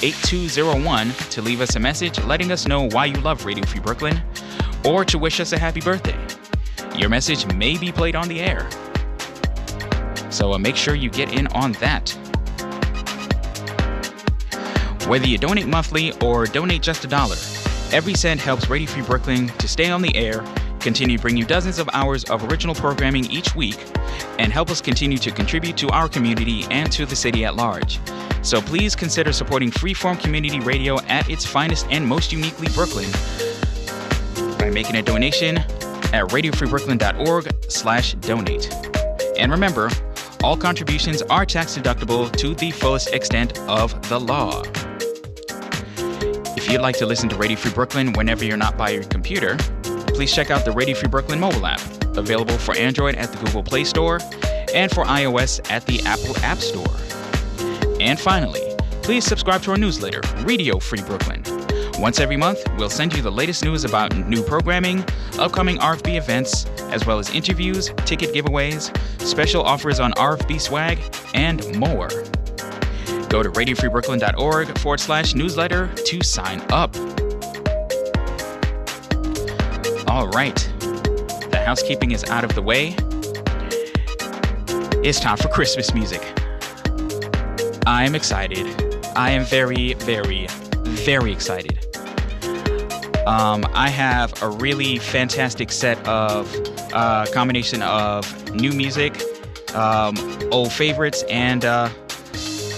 [0.02, 4.22] 8201 to leave us a message letting us know why you love Radio Free Brooklyn
[4.86, 6.18] or to wish us a happy birthday.
[6.98, 8.70] Your message may be played on the air.
[10.30, 12.10] So uh, make sure you get in on that.
[15.08, 17.38] Whether you donate monthly or donate just a dollar,
[17.91, 20.43] every cent helps Radio Free Brooklyn to stay on the air,
[20.80, 23.78] continue bringing you dozens of hours of original programming each week,
[24.39, 28.00] and help us continue to contribute to our community and to the city at large.
[28.46, 33.12] So please consider supporting freeform community radio at its finest and most uniquely Brooklyn
[34.60, 38.72] by making a donation at radiofreebrooklyn.org slash donate.
[39.39, 39.89] And remember,
[40.43, 44.62] all contributions are tax deductible to the fullest extent of the law.
[46.56, 49.58] If you'd like to listen to Radio Free Brooklyn whenever you're not by your computer,
[50.10, 51.82] please check out the Radio Free Brooklyn mobile app,
[52.16, 54.20] available for Android at the Google Play Store
[54.72, 57.05] and for iOS at the Apple App Store.
[58.06, 58.62] And finally,
[59.01, 61.43] please subscribe to our newsletter, Radio Free Brooklyn.
[61.97, 65.03] Once every month, we'll send you the latest news about new programming,
[65.39, 70.99] upcoming RFB events, as well as interviews, ticket giveaways, special offers on RFB swag,
[71.34, 72.10] and more.
[73.28, 76.95] Go to radiofreebrooklyn.org forward slash newsletter to sign up.
[80.08, 80.56] All right,
[81.49, 82.95] the housekeeping is out of the way.
[85.03, 86.22] It's time for Christmas music.
[87.88, 88.68] I am excited.
[89.16, 90.48] I am very, very,
[90.86, 91.78] very excited.
[93.28, 96.52] Um, I have a really fantastic set of
[96.94, 99.22] uh, combination of new music,
[99.76, 100.16] um,
[100.52, 101.90] old favorites, and uh,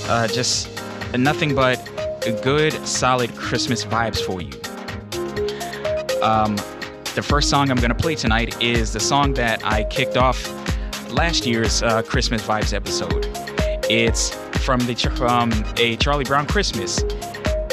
[0.08, 0.70] uh, just
[1.18, 1.78] nothing but
[2.44, 4.52] good, solid Christmas vibes for you.
[6.22, 6.58] Um,
[7.16, 10.46] the first song I'm going to play tonight is the song that I kicked off
[11.12, 13.26] last year's uh, Christmas Vibes episode.
[13.90, 14.36] It's
[14.68, 17.02] from the from um, a Charlie Brown Christmas.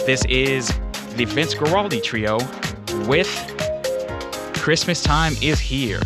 [0.07, 0.68] This is
[1.16, 2.38] the Vince Guaraldi trio
[3.09, 3.28] with
[4.55, 6.01] Christmas Time is Here.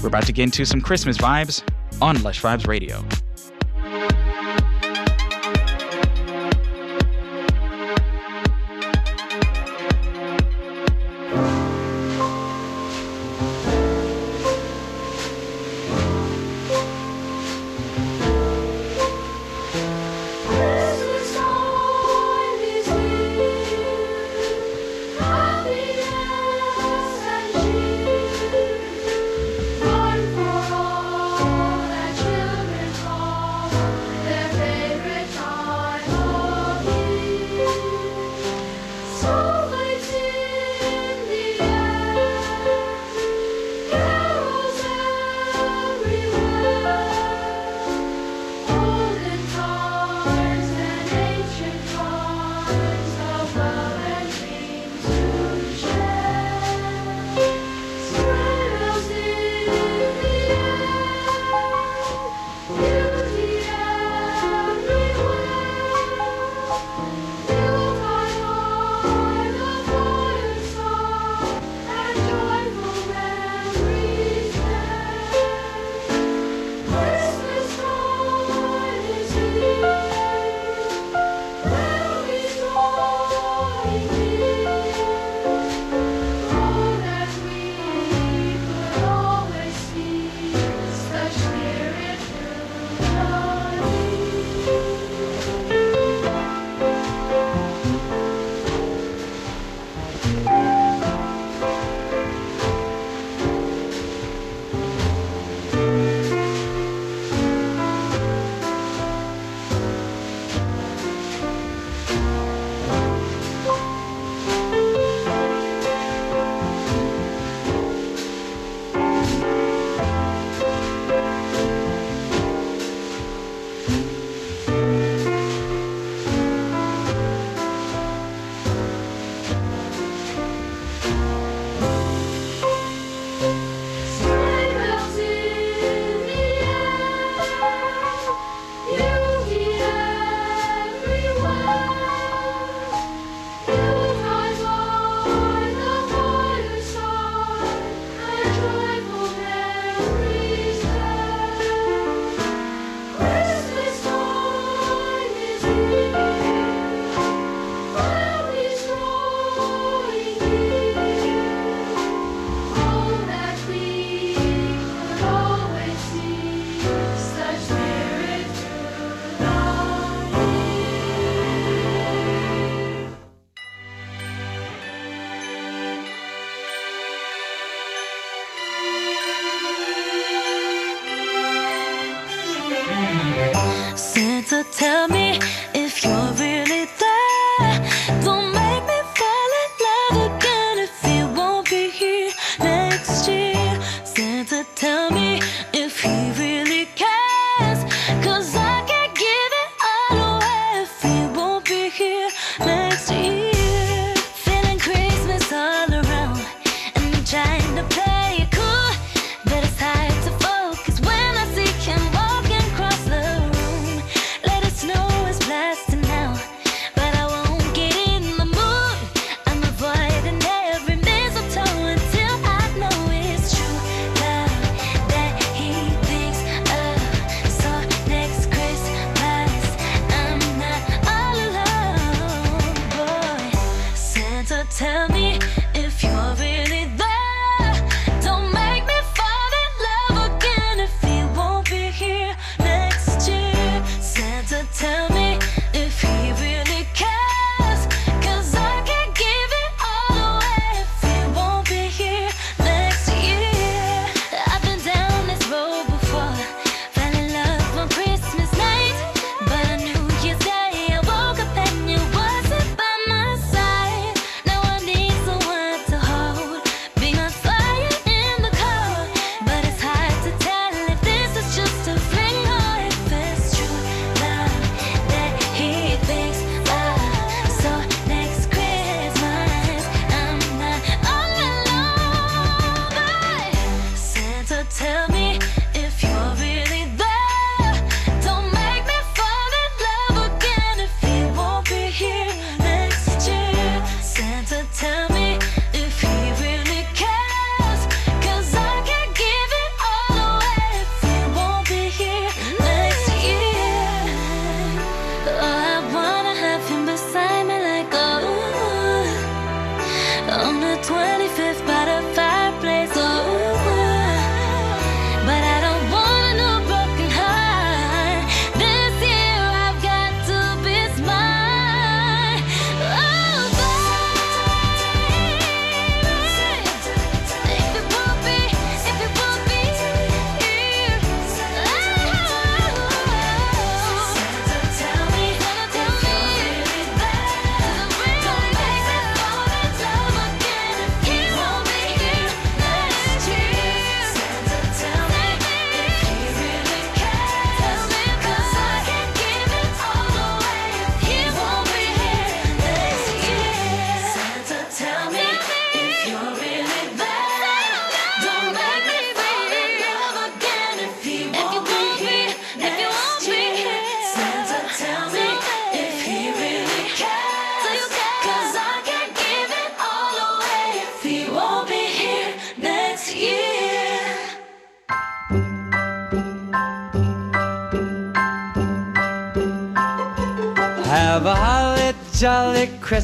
[0.00, 1.62] We're about to get into some Christmas vibes
[2.00, 3.04] on Lush Vibes Radio.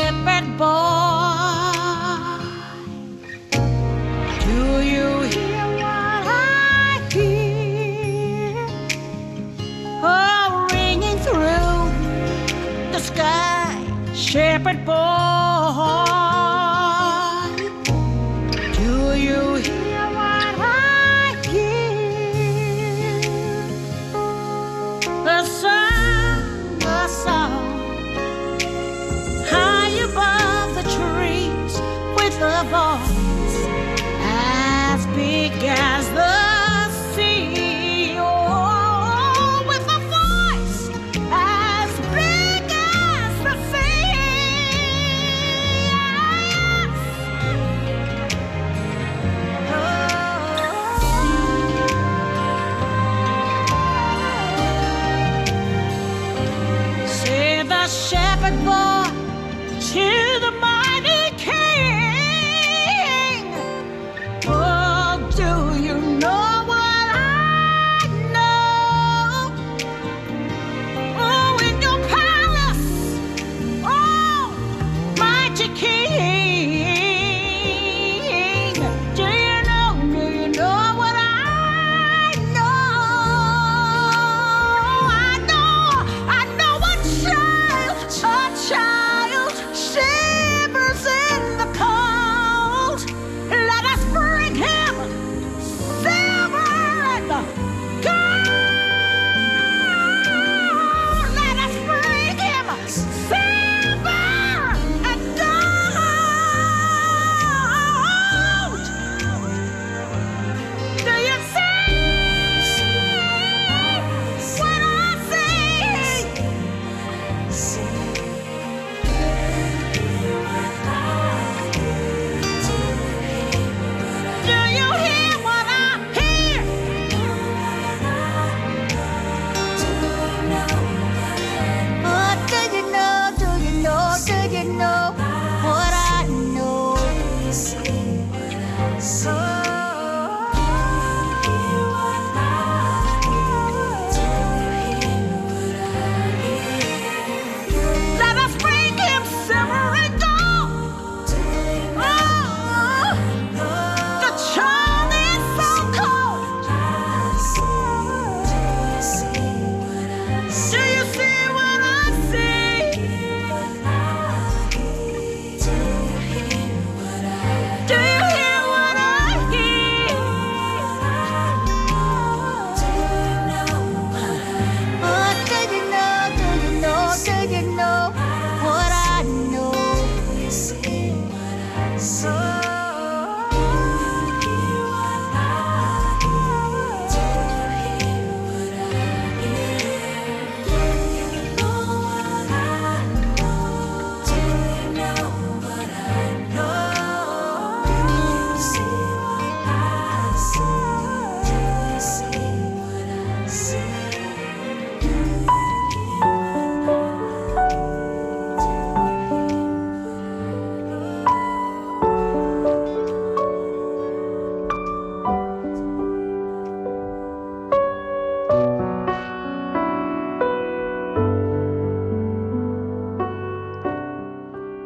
[0.00, 1.90] shepherd boy.
[4.46, 4.62] Do
[4.92, 8.66] you hear what I hear?
[10.02, 11.82] Oh, ringing through
[12.92, 13.76] the sky,
[14.14, 15.39] shepherd boy.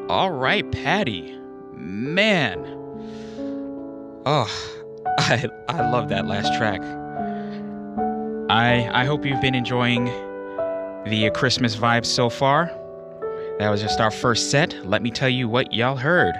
[0.09, 1.35] All right, Patti.
[1.73, 2.63] Man.
[4.27, 4.47] Oh,
[5.19, 6.83] I, I love that last track.
[8.51, 10.05] I, I hope you've been enjoying
[11.07, 12.67] the Christmas vibes so far.
[13.59, 14.75] That was just our first set.
[14.87, 16.35] Let me tell you what y'all heard.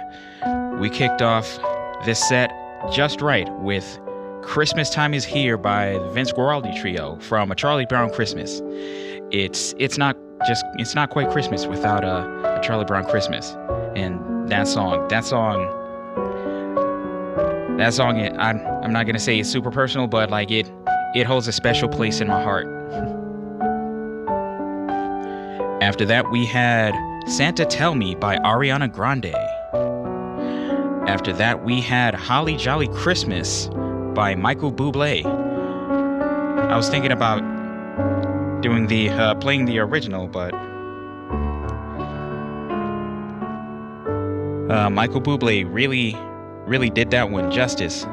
[0.79, 1.57] We kicked off
[2.05, 2.51] this set
[2.91, 3.99] just right with
[4.43, 8.61] Christmas Time Is Here by the Vince Guaraldi Trio from A Charlie Brown Christmas.
[9.31, 10.15] It's it's not
[10.47, 13.55] just it's not quite Christmas without a, a Charlie Brown Christmas.
[13.95, 15.65] And that song, that song
[17.77, 20.71] that song it, I'm I'm not gonna say it's super personal, but like it
[21.13, 22.67] it holds a special place in my heart.
[25.81, 26.95] After that, we had
[27.27, 29.35] Santa Tell Me by Ariana Grande.
[31.07, 33.67] After that, we had Holly Jolly Christmas
[34.15, 35.25] by Michael Bublé.
[35.25, 37.43] I was thinking about
[38.65, 40.51] doing the uh, playing the original, but
[44.71, 46.17] uh, Michael Bublé really,
[46.65, 48.05] really did that one justice.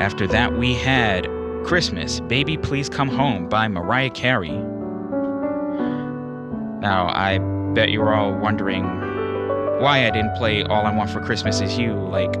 [0.00, 1.28] After that, we had
[1.64, 4.50] Christmas, Baby Please Come Home by Mariah Carey.
[6.80, 7.38] Now, I
[7.74, 8.82] bet you're all wondering
[9.80, 12.34] why I didn't play All I Want for Christmas Is You like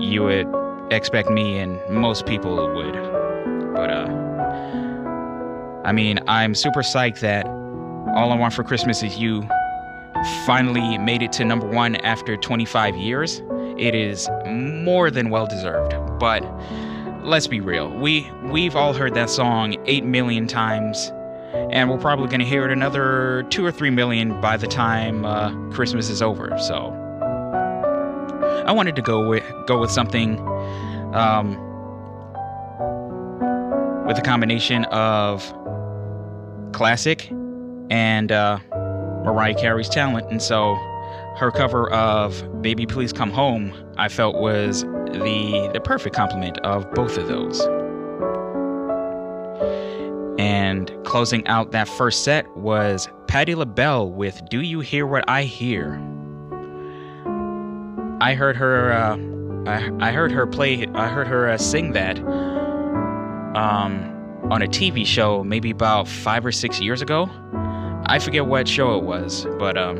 [0.00, 0.57] you would
[0.90, 2.92] expect me and most people would.
[3.74, 4.08] But, uh,
[5.84, 7.46] I mean, I'm super psyched that
[8.16, 9.48] All I Want for Christmas Is You
[10.46, 13.42] finally made it to number one after 25 years.
[13.78, 15.94] It is more than well deserved.
[16.18, 16.42] But
[17.22, 17.90] let's be real.
[17.90, 21.12] We we've all heard that song 8 million times
[21.70, 25.24] and we're probably going to hear it another 2 or 3 million by the time
[25.24, 26.56] uh, Christmas is over.
[26.58, 26.92] So
[28.68, 30.38] I wanted to go with go with something
[31.14, 31.56] um,
[34.06, 35.42] with a combination of
[36.74, 37.30] classic
[37.88, 38.58] and uh,
[39.24, 40.74] Mariah Carey's talent and so
[41.36, 46.90] her cover of Baby Please Come Home I felt was the the perfect complement of
[46.92, 47.62] both of those.
[50.38, 55.44] And closing out that first set was Patti LaBelle with Do You Hear What I
[55.44, 55.98] Hear?
[58.20, 59.16] I heard her uh,
[59.66, 62.18] I, I heard her play I heard her uh, sing that
[63.56, 64.14] um,
[64.50, 67.30] on a TV show maybe about 5 or 6 years ago.
[68.06, 69.98] I forget what show it was, but um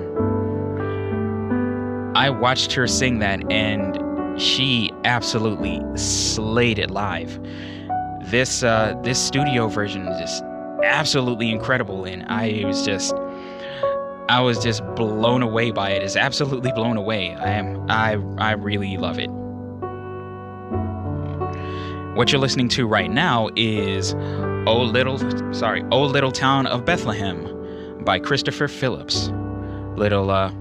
[2.17, 7.41] I watched her sing that and she absolutely slayed it live.
[8.31, 10.43] This uh, this studio version is just
[10.85, 13.15] absolutely incredible, and I was just
[14.29, 16.03] I was just blown away by it.
[16.03, 16.05] it.
[16.05, 17.35] Is absolutely blown away.
[17.35, 19.31] I am I I really love it.
[22.15, 24.15] What you're listening to right now is
[24.67, 25.19] "Oh Little
[25.55, 29.31] Sorry, "Oh Little Town of Bethlehem" by Christopher Phillips.
[29.97, 30.53] Little uh,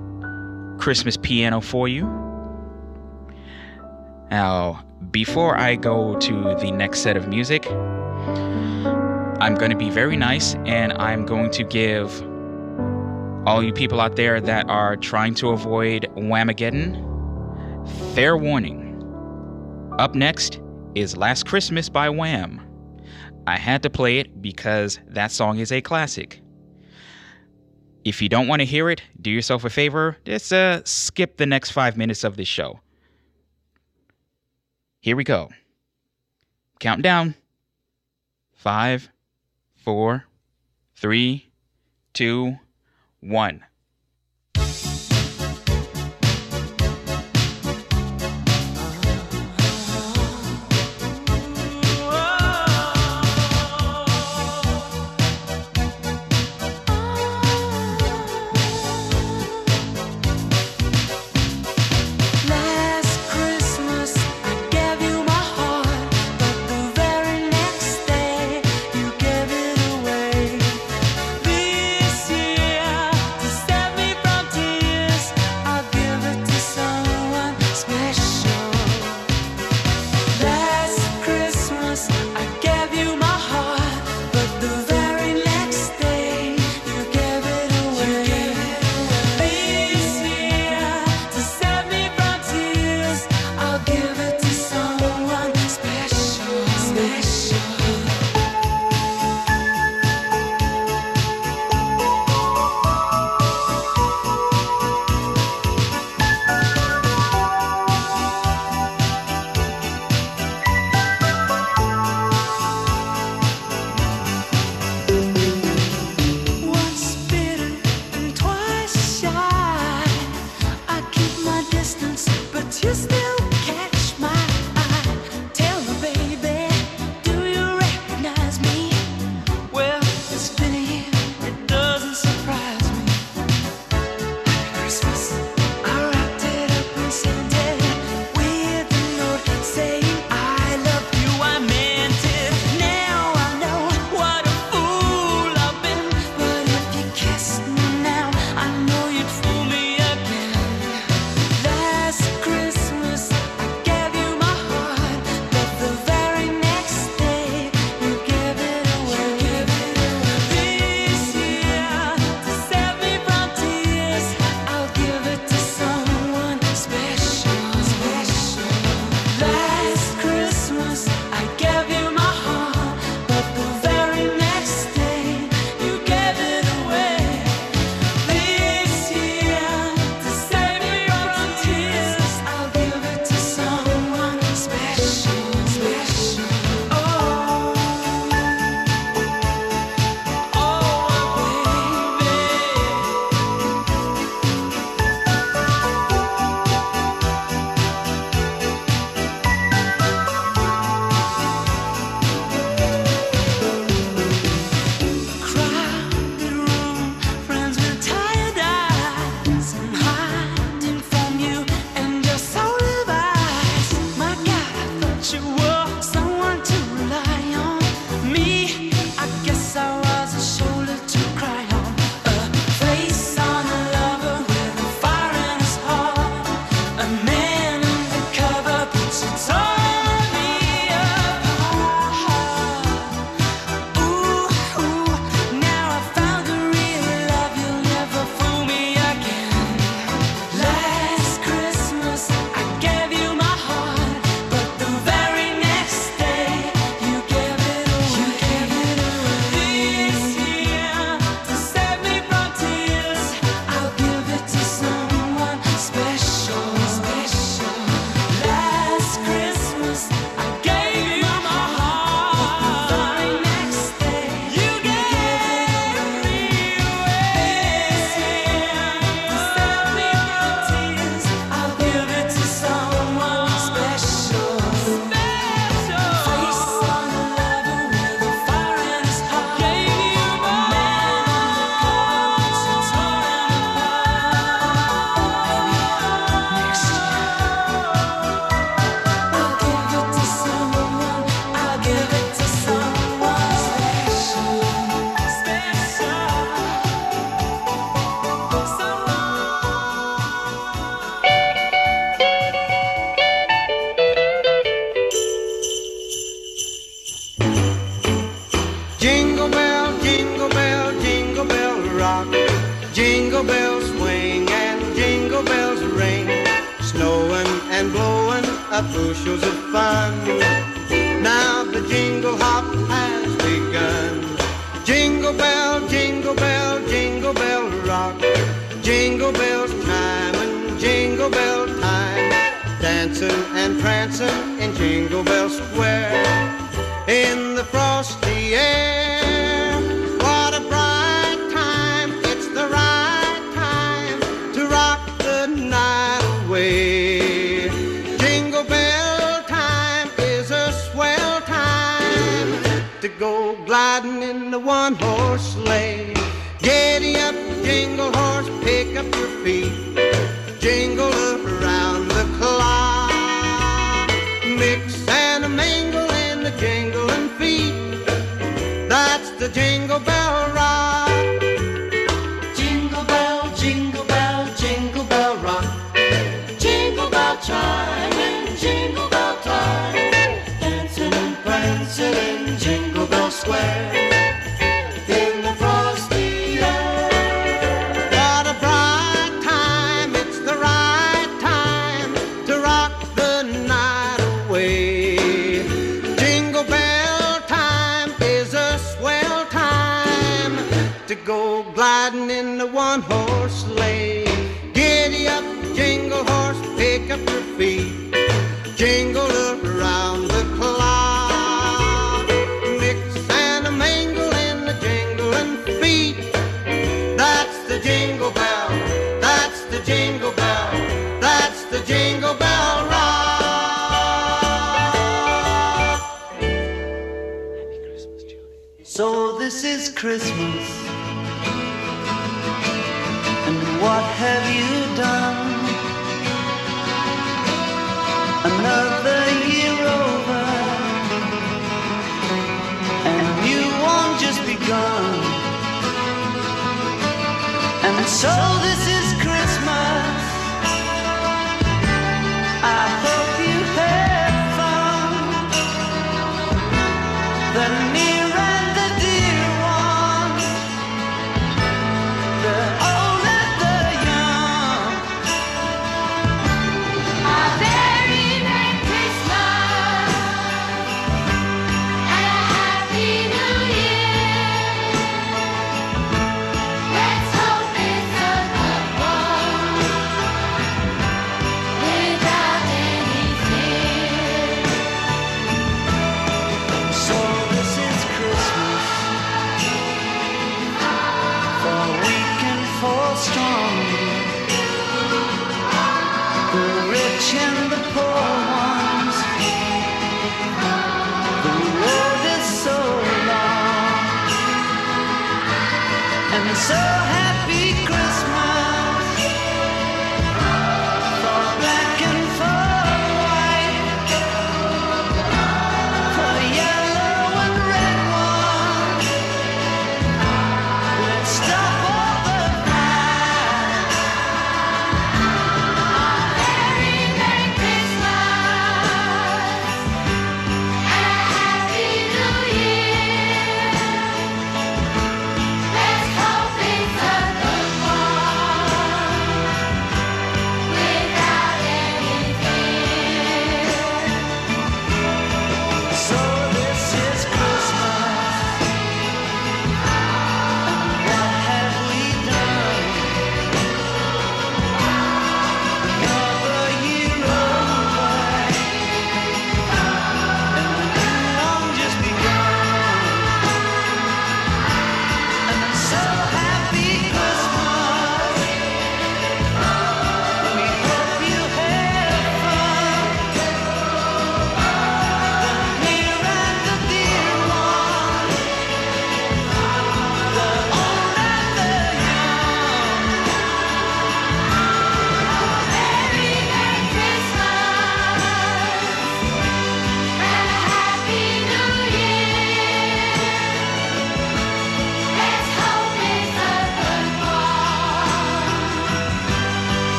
[0.77, 2.05] Christmas piano for you.
[4.31, 7.69] Now, before I go to the next set of music,
[9.39, 12.23] I'm going to be very nice and I'm going to give
[13.47, 16.93] all you people out there that are trying to avoid Whamageddon
[18.13, 18.83] fair warning.
[19.97, 20.59] Up next
[20.95, 22.61] is Last Christmas by Wham.
[23.47, 26.41] I had to play it because that song is a classic.
[28.03, 31.45] If you don't want to hear it, do yourself a favor, just uh, skip the
[31.45, 32.81] next five minutes of this show.
[34.99, 35.51] Here we go.
[36.81, 37.33] Count down.
[38.55, 39.07] Five,
[39.85, 40.25] four,
[40.97, 41.49] three,
[42.11, 42.57] two,
[43.21, 43.63] one.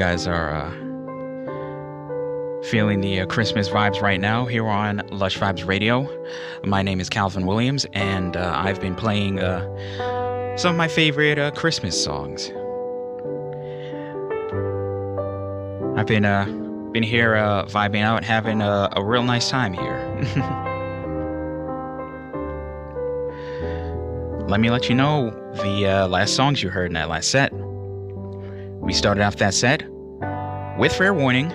[0.00, 0.70] Guys are uh,
[2.62, 6.08] feeling the uh, Christmas vibes right now here on Lush Vibes Radio.
[6.64, 11.38] My name is Calvin Williams, and uh, I've been playing uh, some of my favorite
[11.38, 12.46] uh, Christmas songs.
[15.98, 16.46] I've been uh,
[16.92, 17.34] been here
[17.68, 20.00] vibing out, having a, a real nice time here.
[24.48, 27.52] let me let you know the last songs you heard in that last set.
[28.90, 29.88] We started off that set
[30.76, 31.50] with Fair Warning,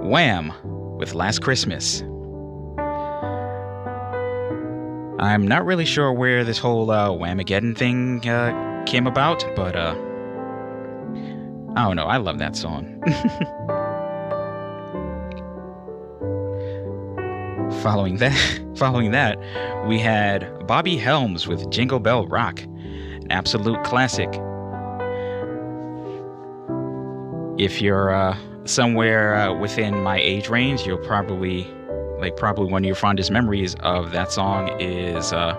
[0.00, 0.52] Wham
[0.98, 2.00] with Last Christmas.
[5.20, 9.94] I'm not really sure where this whole uh, Whamageddon thing uh, came about, but uh,
[11.76, 12.06] I don't know.
[12.06, 13.00] I love that song.
[17.84, 19.38] following that, following that,
[19.86, 24.40] we had Bobby Helms with Jingle Bell Rock, an absolute classic.
[27.56, 31.68] If you're uh, somewhere uh, within my age range, you'll probably
[32.18, 35.54] like probably one of your fondest memories of that song is uh,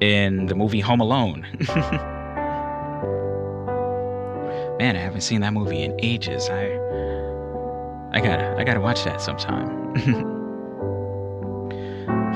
[0.00, 1.46] in the movie Home Alone.
[4.78, 6.50] Man, I haven't seen that movie in ages.
[6.50, 6.64] I
[8.12, 9.94] I gotta I gotta watch that sometime.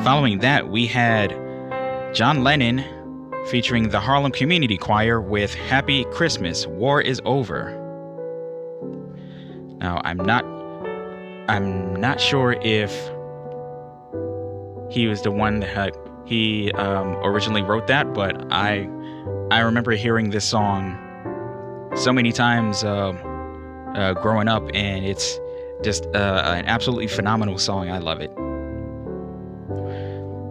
[0.02, 1.30] Following that, we had
[2.14, 2.82] John Lennon
[3.48, 7.76] featuring the Harlem Community Choir with Happy Christmas, War is Over.
[9.80, 10.44] Now, I'm not
[11.48, 12.92] I'm not sure if
[14.90, 15.96] he was the one that
[16.26, 18.88] he um, originally wrote that, but I
[19.50, 20.96] I remember hearing this song
[21.96, 23.12] so many times uh,
[23.96, 25.40] uh, growing up, and it's
[25.82, 27.90] just uh, an absolutely phenomenal song.
[27.90, 28.30] I love it.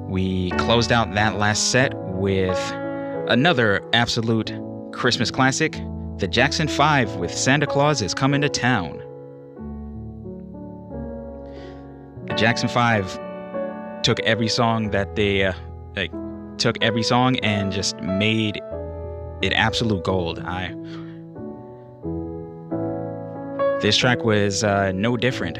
[0.09, 2.59] We closed out that last set with
[3.29, 4.51] another absolute
[4.91, 5.79] Christmas classic,
[6.17, 9.01] the Jackson 5 with Santa Claus is Coming to Town.
[12.35, 13.19] Jackson 5
[14.03, 15.53] took every song that they uh,
[15.95, 16.11] like,
[16.57, 18.61] took every song and just made
[19.41, 20.39] it absolute gold.
[20.39, 20.73] I
[23.81, 25.57] this track was uh, no different.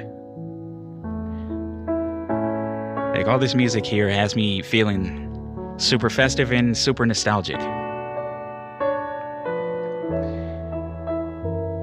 [3.16, 5.26] Like all this music here has me feeling
[5.78, 7.60] super festive and super nostalgic.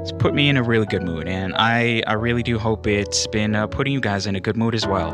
[0.07, 3.27] It's put me in a really good mood, and I, I really do hope it's
[3.27, 5.11] been uh, putting you guys in a good mood as well.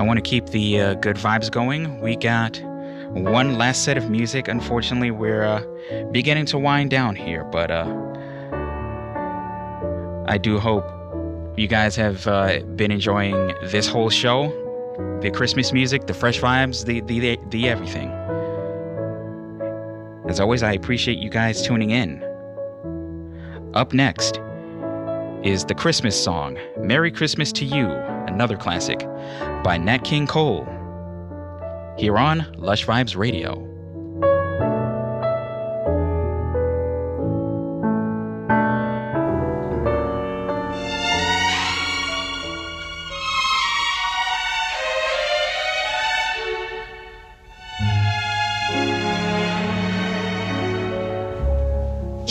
[0.00, 2.00] I want to keep the uh, good vibes going.
[2.00, 2.60] We got
[3.10, 4.48] one last set of music.
[4.48, 5.62] Unfortunately, we're uh,
[6.10, 7.86] beginning to wind down here, but uh,
[10.26, 10.84] I do hope
[11.56, 14.48] you guys have uh, been enjoying this whole show
[15.22, 18.21] the Christmas music, the fresh vibes, the, the, the, the everything.
[20.28, 22.22] As always, I appreciate you guys tuning in.
[23.74, 24.40] Up next
[25.42, 27.90] is the Christmas song, Merry Christmas to You,
[28.28, 29.00] another classic,
[29.64, 30.64] by Nat King Cole,
[31.98, 33.71] here on Lush Vibes Radio.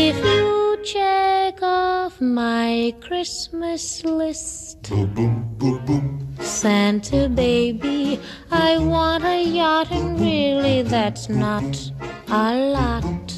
[0.00, 4.82] if you check off my Christmas list.
[4.82, 6.36] boom, boom, boom, boom.
[6.40, 8.20] Santa baby,
[8.50, 11.74] I want a yacht, and really that's not
[12.28, 13.34] a lot.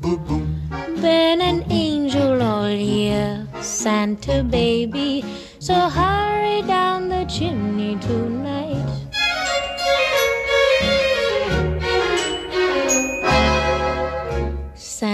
[0.00, 5.22] Been an angel all year, Santa baby,
[5.58, 8.73] so hurry down the chimney tonight.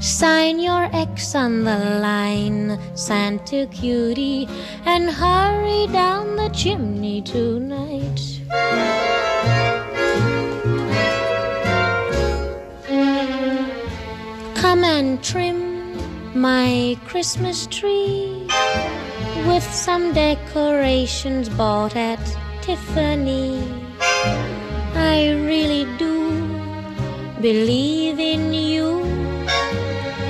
[0.00, 4.48] Sign your X on the line, Santa cutie,
[4.86, 8.40] and hurry down the chimney tonight.
[14.54, 18.48] Come and trim my Christmas tree
[19.46, 22.24] with some decorations bought at
[22.62, 23.62] Tiffany.
[24.94, 26.30] I really do
[27.42, 29.20] believe in you.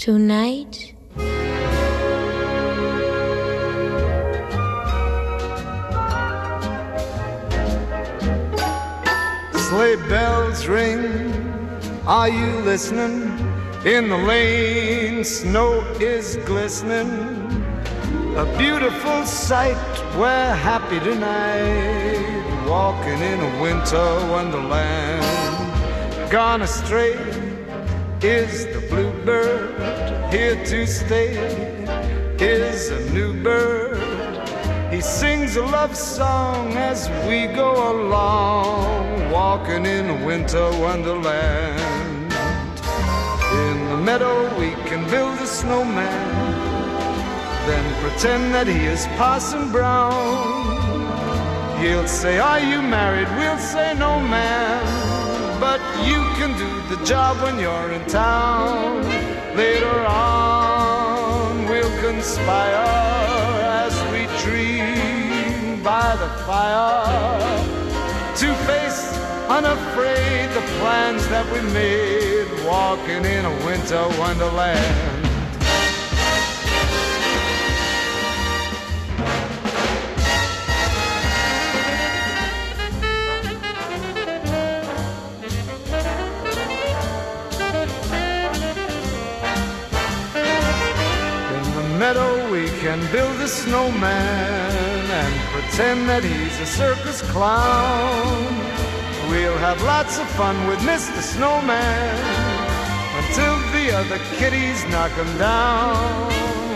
[0.00, 0.94] Tonight.
[9.52, 11.04] Sleigh bells ring.
[12.06, 13.24] Are you listening?
[13.84, 17.10] In the lane, snow is glistening.
[18.38, 19.76] A beautiful sight,
[20.16, 22.66] we're happy tonight.
[22.66, 26.30] Walking in a winter wonderland.
[26.30, 27.39] Gone astray
[28.24, 30.32] is the bluebird.
[30.32, 31.34] Here to stay
[32.38, 33.96] is a new bird.
[34.92, 42.32] He sings a love song as we go along, walking in winter wonderland.
[43.52, 46.28] In the meadow, we can build a snowman,
[47.66, 50.60] then pretend that he is Parson Brown.
[51.80, 53.28] He'll say, Are you married?
[53.38, 54.99] We'll say, No, man.
[55.60, 59.02] But you can do the job when you're in town.
[59.54, 62.74] Later on, we'll conspire
[63.84, 67.60] as we dream by the fire
[68.36, 69.12] to face
[69.50, 75.19] unafraid the plans that we made walking in a winter wonderland.
[92.50, 98.42] We can build a snowman and pretend that he's a circus clown.
[99.30, 101.22] We'll have lots of fun with Mr.
[101.22, 102.16] Snowman
[103.22, 106.30] until the other kitties knock him down.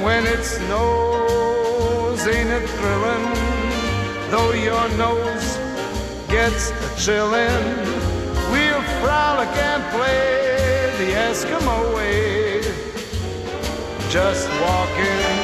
[0.04, 3.26] When it snows, ain't it thrilling?
[4.30, 5.56] Though your nose
[6.28, 7.74] gets a chillin',
[8.52, 12.44] we'll frolic and play the Eskimo way
[14.14, 15.43] just walking,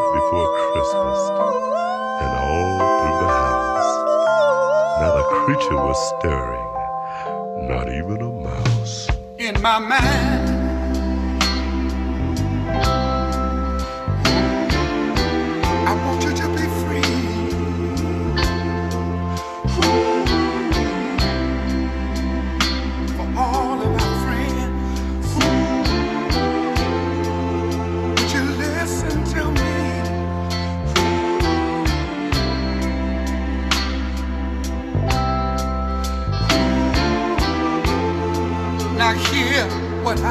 [5.45, 9.07] creature was stirring, not even a mouse.
[9.39, 10.40] in my mind.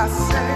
[0.01, 0.50] I say.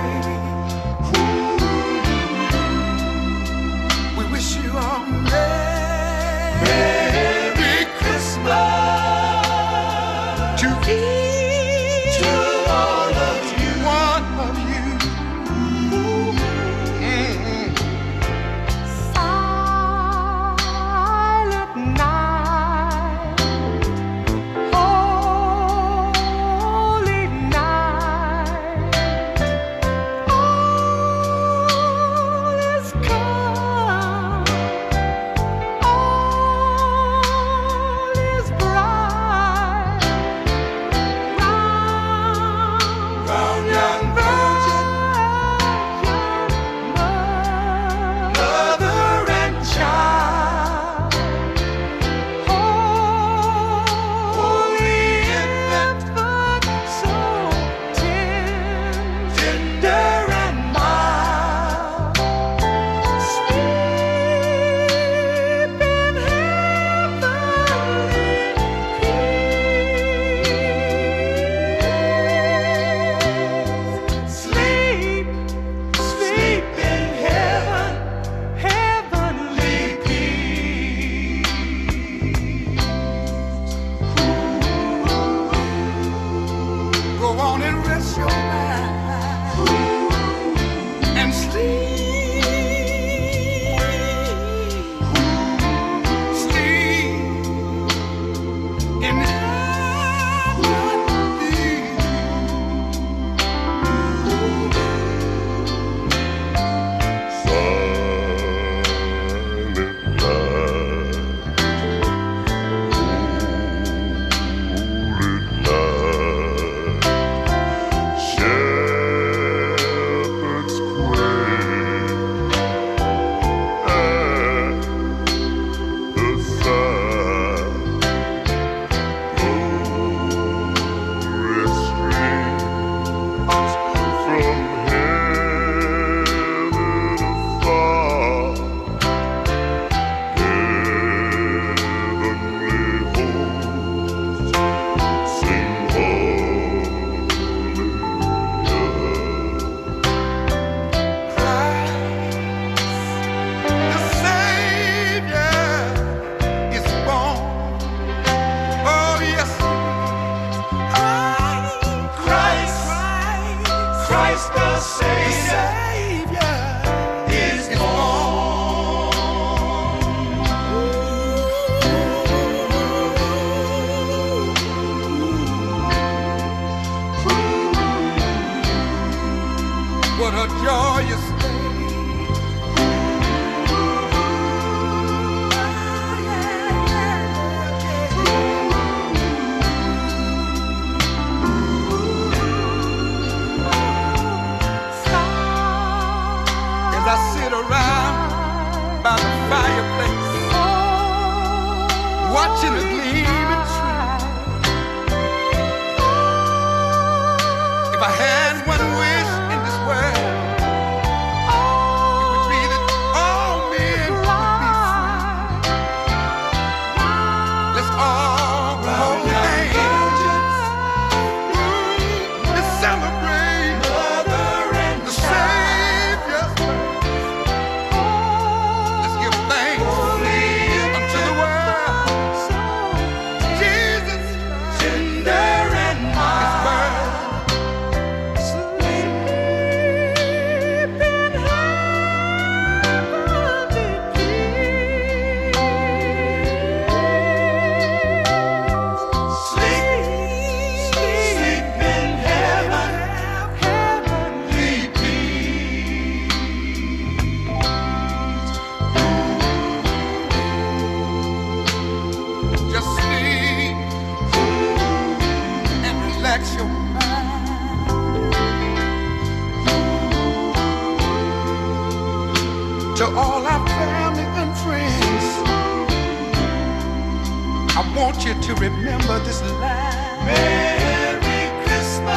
[277.85, 280.25] I want you to remember this line.
[280.25, 282.09] Merry Christmas.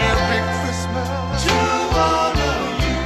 [0.00, 1.08] Merry Christmas.
[1.44, 1.54] To
[2.04, 3.02] all of you.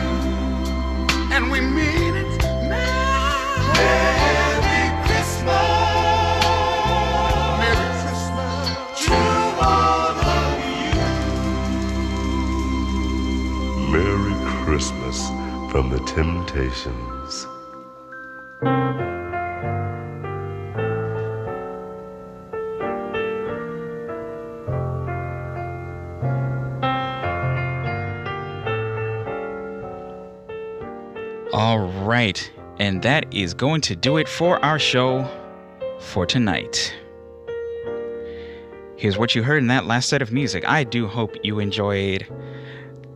[1.35, 2.43] And we mean it.
[2.69, 3.71] Merry
[5.07, 5.69] Christmas.
[7.63, 8.65] Merry Christmas.
[9.07, 9.15] To
[9.63, 11.07] all of you.
[13.93, 15.19] Merry Christmas
[15.71, 17.18] from the Temptations.
[32.89, 35.29] And that is going to do it for our show
[36.01, 36.97] for tonight.
[38.97, 40.67] Here's what you heard in that last set of music.
[40.67, 42.27] I do hope you enjoyed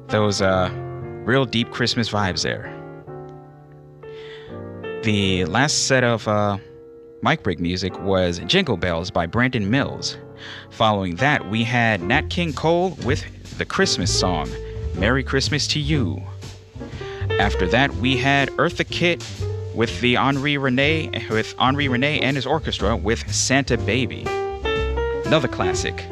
[0.08, 0.68] those uh,
[1.24, 2.70] real deep Christmas vibes there.
[5.04, 6.58] The last set of uh,
[7.22, 10.18] mic break music was Jingle Bells by Brandon Mills.
[10.68, 13.24] Following that, we had Nat King Cole with
[13.56, 14.50] the Christmas song,
[14.96, 16.22] Merry Christmas to You.
[17.40, 19.24] After that, we had Eartha Kitt
[19.74, 24.24] with the Henri Rene with Henri Rene and his orchestra with Santa Baby.
[25.24, 26.04] Another classic.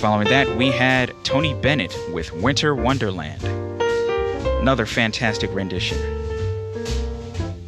[0.00, 3.42] Following that, we had Tony Bennett with Winter Wonderland.
[4.60, 5.98] Another fantastic rendition.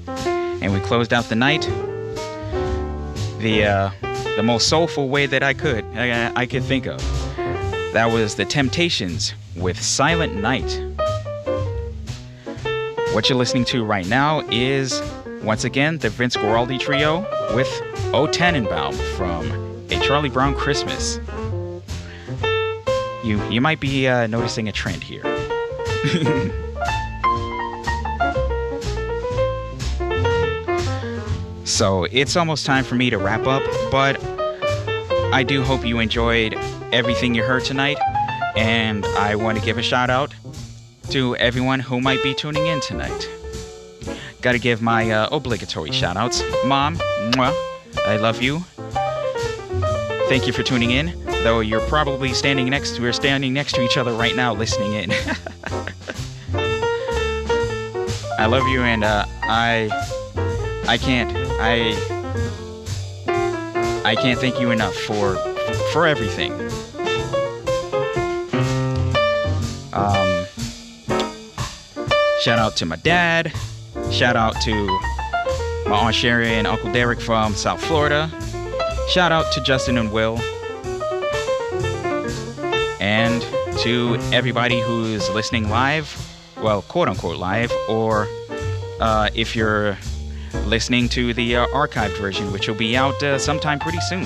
[0.06, 1.62] And we closed out the night
[3.38, 3.90] the uh,
[4.36, 6.98] the most soulful way that I could I, I could think of.
[7.92, 10.85] That was the Temptations with Silent Night.
[13.16, 15.00] What you're listening to right now is,
[15.42, 17.20] once again, the Vince Guaraldi Trio
[17.56, 17.66] with
[18.12, 19.50] O Tannenbaum from
[19.88, 21.18] A Charlie Brown Christmas.
[23.24, 25.22] You, you might be uh, noticing a trend here.
[31.64, 34.22] so it's almost time for me to wrap up, but
[35.32, 36.52] I do hope you enjoyed
[36.92, 37.96] everything you heard tonight,
[38.56, 40.34] and I want to give a shout out
[41.10, 43.28] to everyone who might be tuning in tonight.
[44.42, 46.42] Gotta give my uh, obligatory shout outs.
[46.64, 46.96] Mom,
[47.32, 47.54] mwah,
[48.06, 48.60] I love you.
[50.28, 51.12] Thank you for tuning in,
[51.44, 54.92] though you're probably standing next to we're standing next to each other right now listening
[54.94, 55.12] in.
[58.38, 59.88] I love you and uh, I
[60.88, 61.92] I can't I
[64.04, 65.36] I can't thank you enough for
[65.92, 66.52] for everything.
[69.92, 70.25] Um
[72.46, 73.52] Shout out to my dad.
[74.12, 74.86] Shout out to
[75.88, 78.30] my Aunt Sherry and Uncle Derek from South Florida.
[79.08, 80.38] Shout out to Justin and Will.
[83.00, 83.42] And
[83.80, 86.06] to everybody who's listening live,
[86.62, 88.28] well, quote unquote live, or
[89.00, 89.98] uh, if you're
[90.66, 94.24] listening to the uh, archived version, which will be out uh, sometime pretty soon.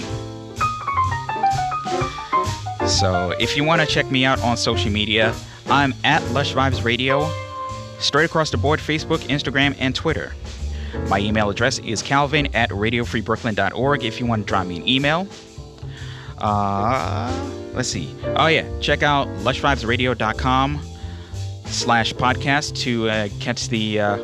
[2.87, 5.35] So if you want to check me out on social media,
[5.69, 7.27] I'm at Lush Vibes Radio
[8.01, 10.35] straight across the board Facebook, Instagram, and Twitter.
[11.09, 15.29] My email address is calvin at radiofreebrooklyn.org if you want to drop me an email.
[16.39, 17.31] Uh,
[17.75, 18.15] let's see.
[18.37, 18.67] Oh, yeah.
[18.81, 20.81] Check out lushvibesradio.com
[21.67, 24.19] slash podcast to uh, catch the uh,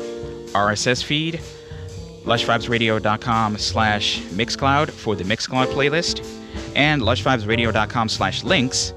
[0.53, 1.39] RSS feed.
[2.25, 6.25] lushvibesradio.com slash mixcloud for the Mixcloud playlist.
[6.75, 8.93] And lushvibesradio.com slash links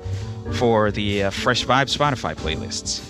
[0.54, 3.06] for the uh, Fresh Vibes Spotify playlists.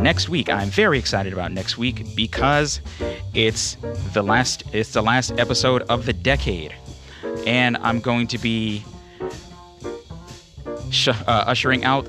[0.00, 0.48] Next week.
[0.48, 2.80] I'm very excited about next week because
[3.34, 3.76] it's
[4.12, 6.74] the last it's the last episode of the decade,
[7.46, 8.84] and I'm going to be
[10.90, 12.08] sh- uh, ushering out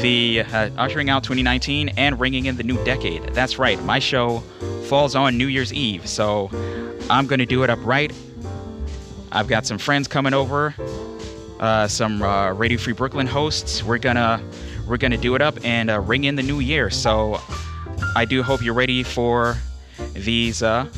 [0.00, 3.22] the uh, ushering out 2019 and ringing in the new decade.
[3.34, 3.82] That's right.
[3.84, 4.38] My show
[4.88, 6.50] falls on New Year's Eve, so
[7.08, 8.12] I'm going to do it up right.
[9.32, 10.74] I've got some friends coming over,
[11.60, 13.84] uh, some uh, Radio Free Brooklyn hosts.
[13.84, 14.42] We're gonna
[14.90, 16.90] we're gonna do it up and uh, ring in the new year.
[16.90, 17.40] So
[18.16, 19.56] I do hope you're ready for
[20.14, 20.88] these uh,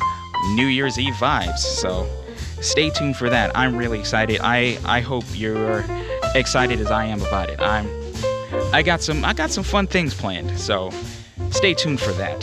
[0.54, 1.58] New Year's Eve vibes.
[1.58, 2.08] So
[2.62, 3.54] stay tuned for that.
[3.54, 4.40] I'm really excited.
[4.42, 5.84] I I hope you're
[6.34, 7.60] excited as I am about it.
[7.60, 7.86] I'm
[8.72, 10.58] I got some I got some fun things planned.
[10.58, 10.90] So
[11.50, 12.42] stay tuned for that.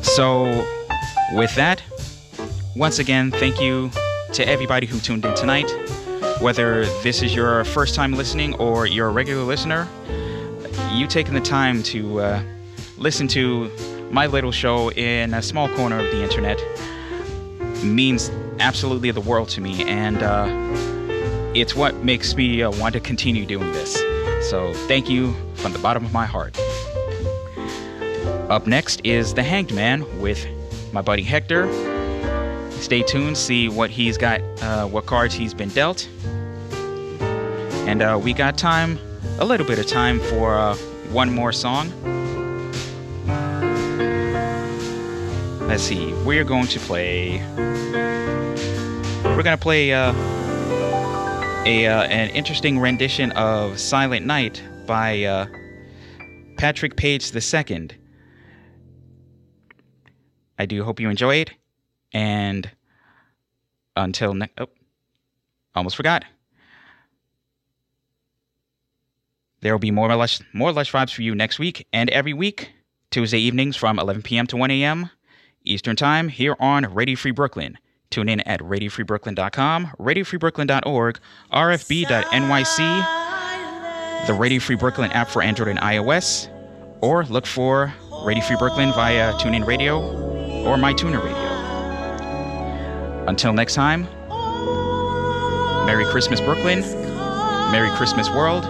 [0.02, 0.44] so
[1.32, 1.82] with that,
[2.76, 3.90] once again, thank you
[4.32, 5.89] to everybody who tuned in tonight.
[6.40, 9.86] Whether this is your first time listening or you're a regular listener,
[10.90, 12.42] you taking the time to uh,
[12.96, 13.70] listen to
[14.10, 16.58] my little show in a small corner of the internet
[17.84, 20.46] means absolutely the world to me, and uh,
[21.54, 23.94] it's what makes me uh, want to continue doing this.
[24.48, 26.58] So, thank you from the bottom of my heart.
[28.48, 30.46] Up next is The Hanged Man with
[30.92, 31.68] my buddy Hector.
[32.80, 36.08] Stay tuned, see what he's got, uh, what cards he's been dealt.
[37.86, 38.98] And uh, we got time,
[39.38, 40.74] a little bit of time for uh,
[41.12, 41.92] one more song.
[45.68, 47.38] Let's see, we're going to play.
[49.24, 50.12] We're going to play uh,
[51.66, 55.46] a uh, an interesting rendition of Silent Night by uh,
[56.56, 57.90] Patrick Page II.
[60.58, 61.59] I do hope you enjoy it.
[62.12, 62.70] And
[63.96, 64.68] until next, oh,
[65.74, 66.24] almost forgot.
[69.60, 72.72] There will be more lush, more lush vibes for you next week and every week,
[73.10, 74.46] Tuesday evenings from 11 p.m.
[74.46, 75.10] to 1 a.m.
[75.64, 77.76] Eastern Time here on Radio Free Brooklyn.
[78.10, 81.20] Tune in at radiofreebrooklyn.com, radiofreebrooklyn.org,
[81.52, 82.76] rfb.nyc,
[84.26, 86.48] the Radio Free Brooklyn app for Android and iOS,
[87.02, 87.92] or look for
[88.24, 90.00] Radio Free Brooklyn via TuneIn Radio
[90.64, 91.49] or MyTuner Radio.
[93.30, 94.08] Until next time,
[95.86, 96.80] Merry Christmas, Brooklyn.
[97.70, 98.64] Merry Christmas, world.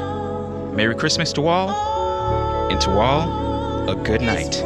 [0.77, 1.71] Merry Christmas to all.
[2.71, 4.63] And to all, a good night.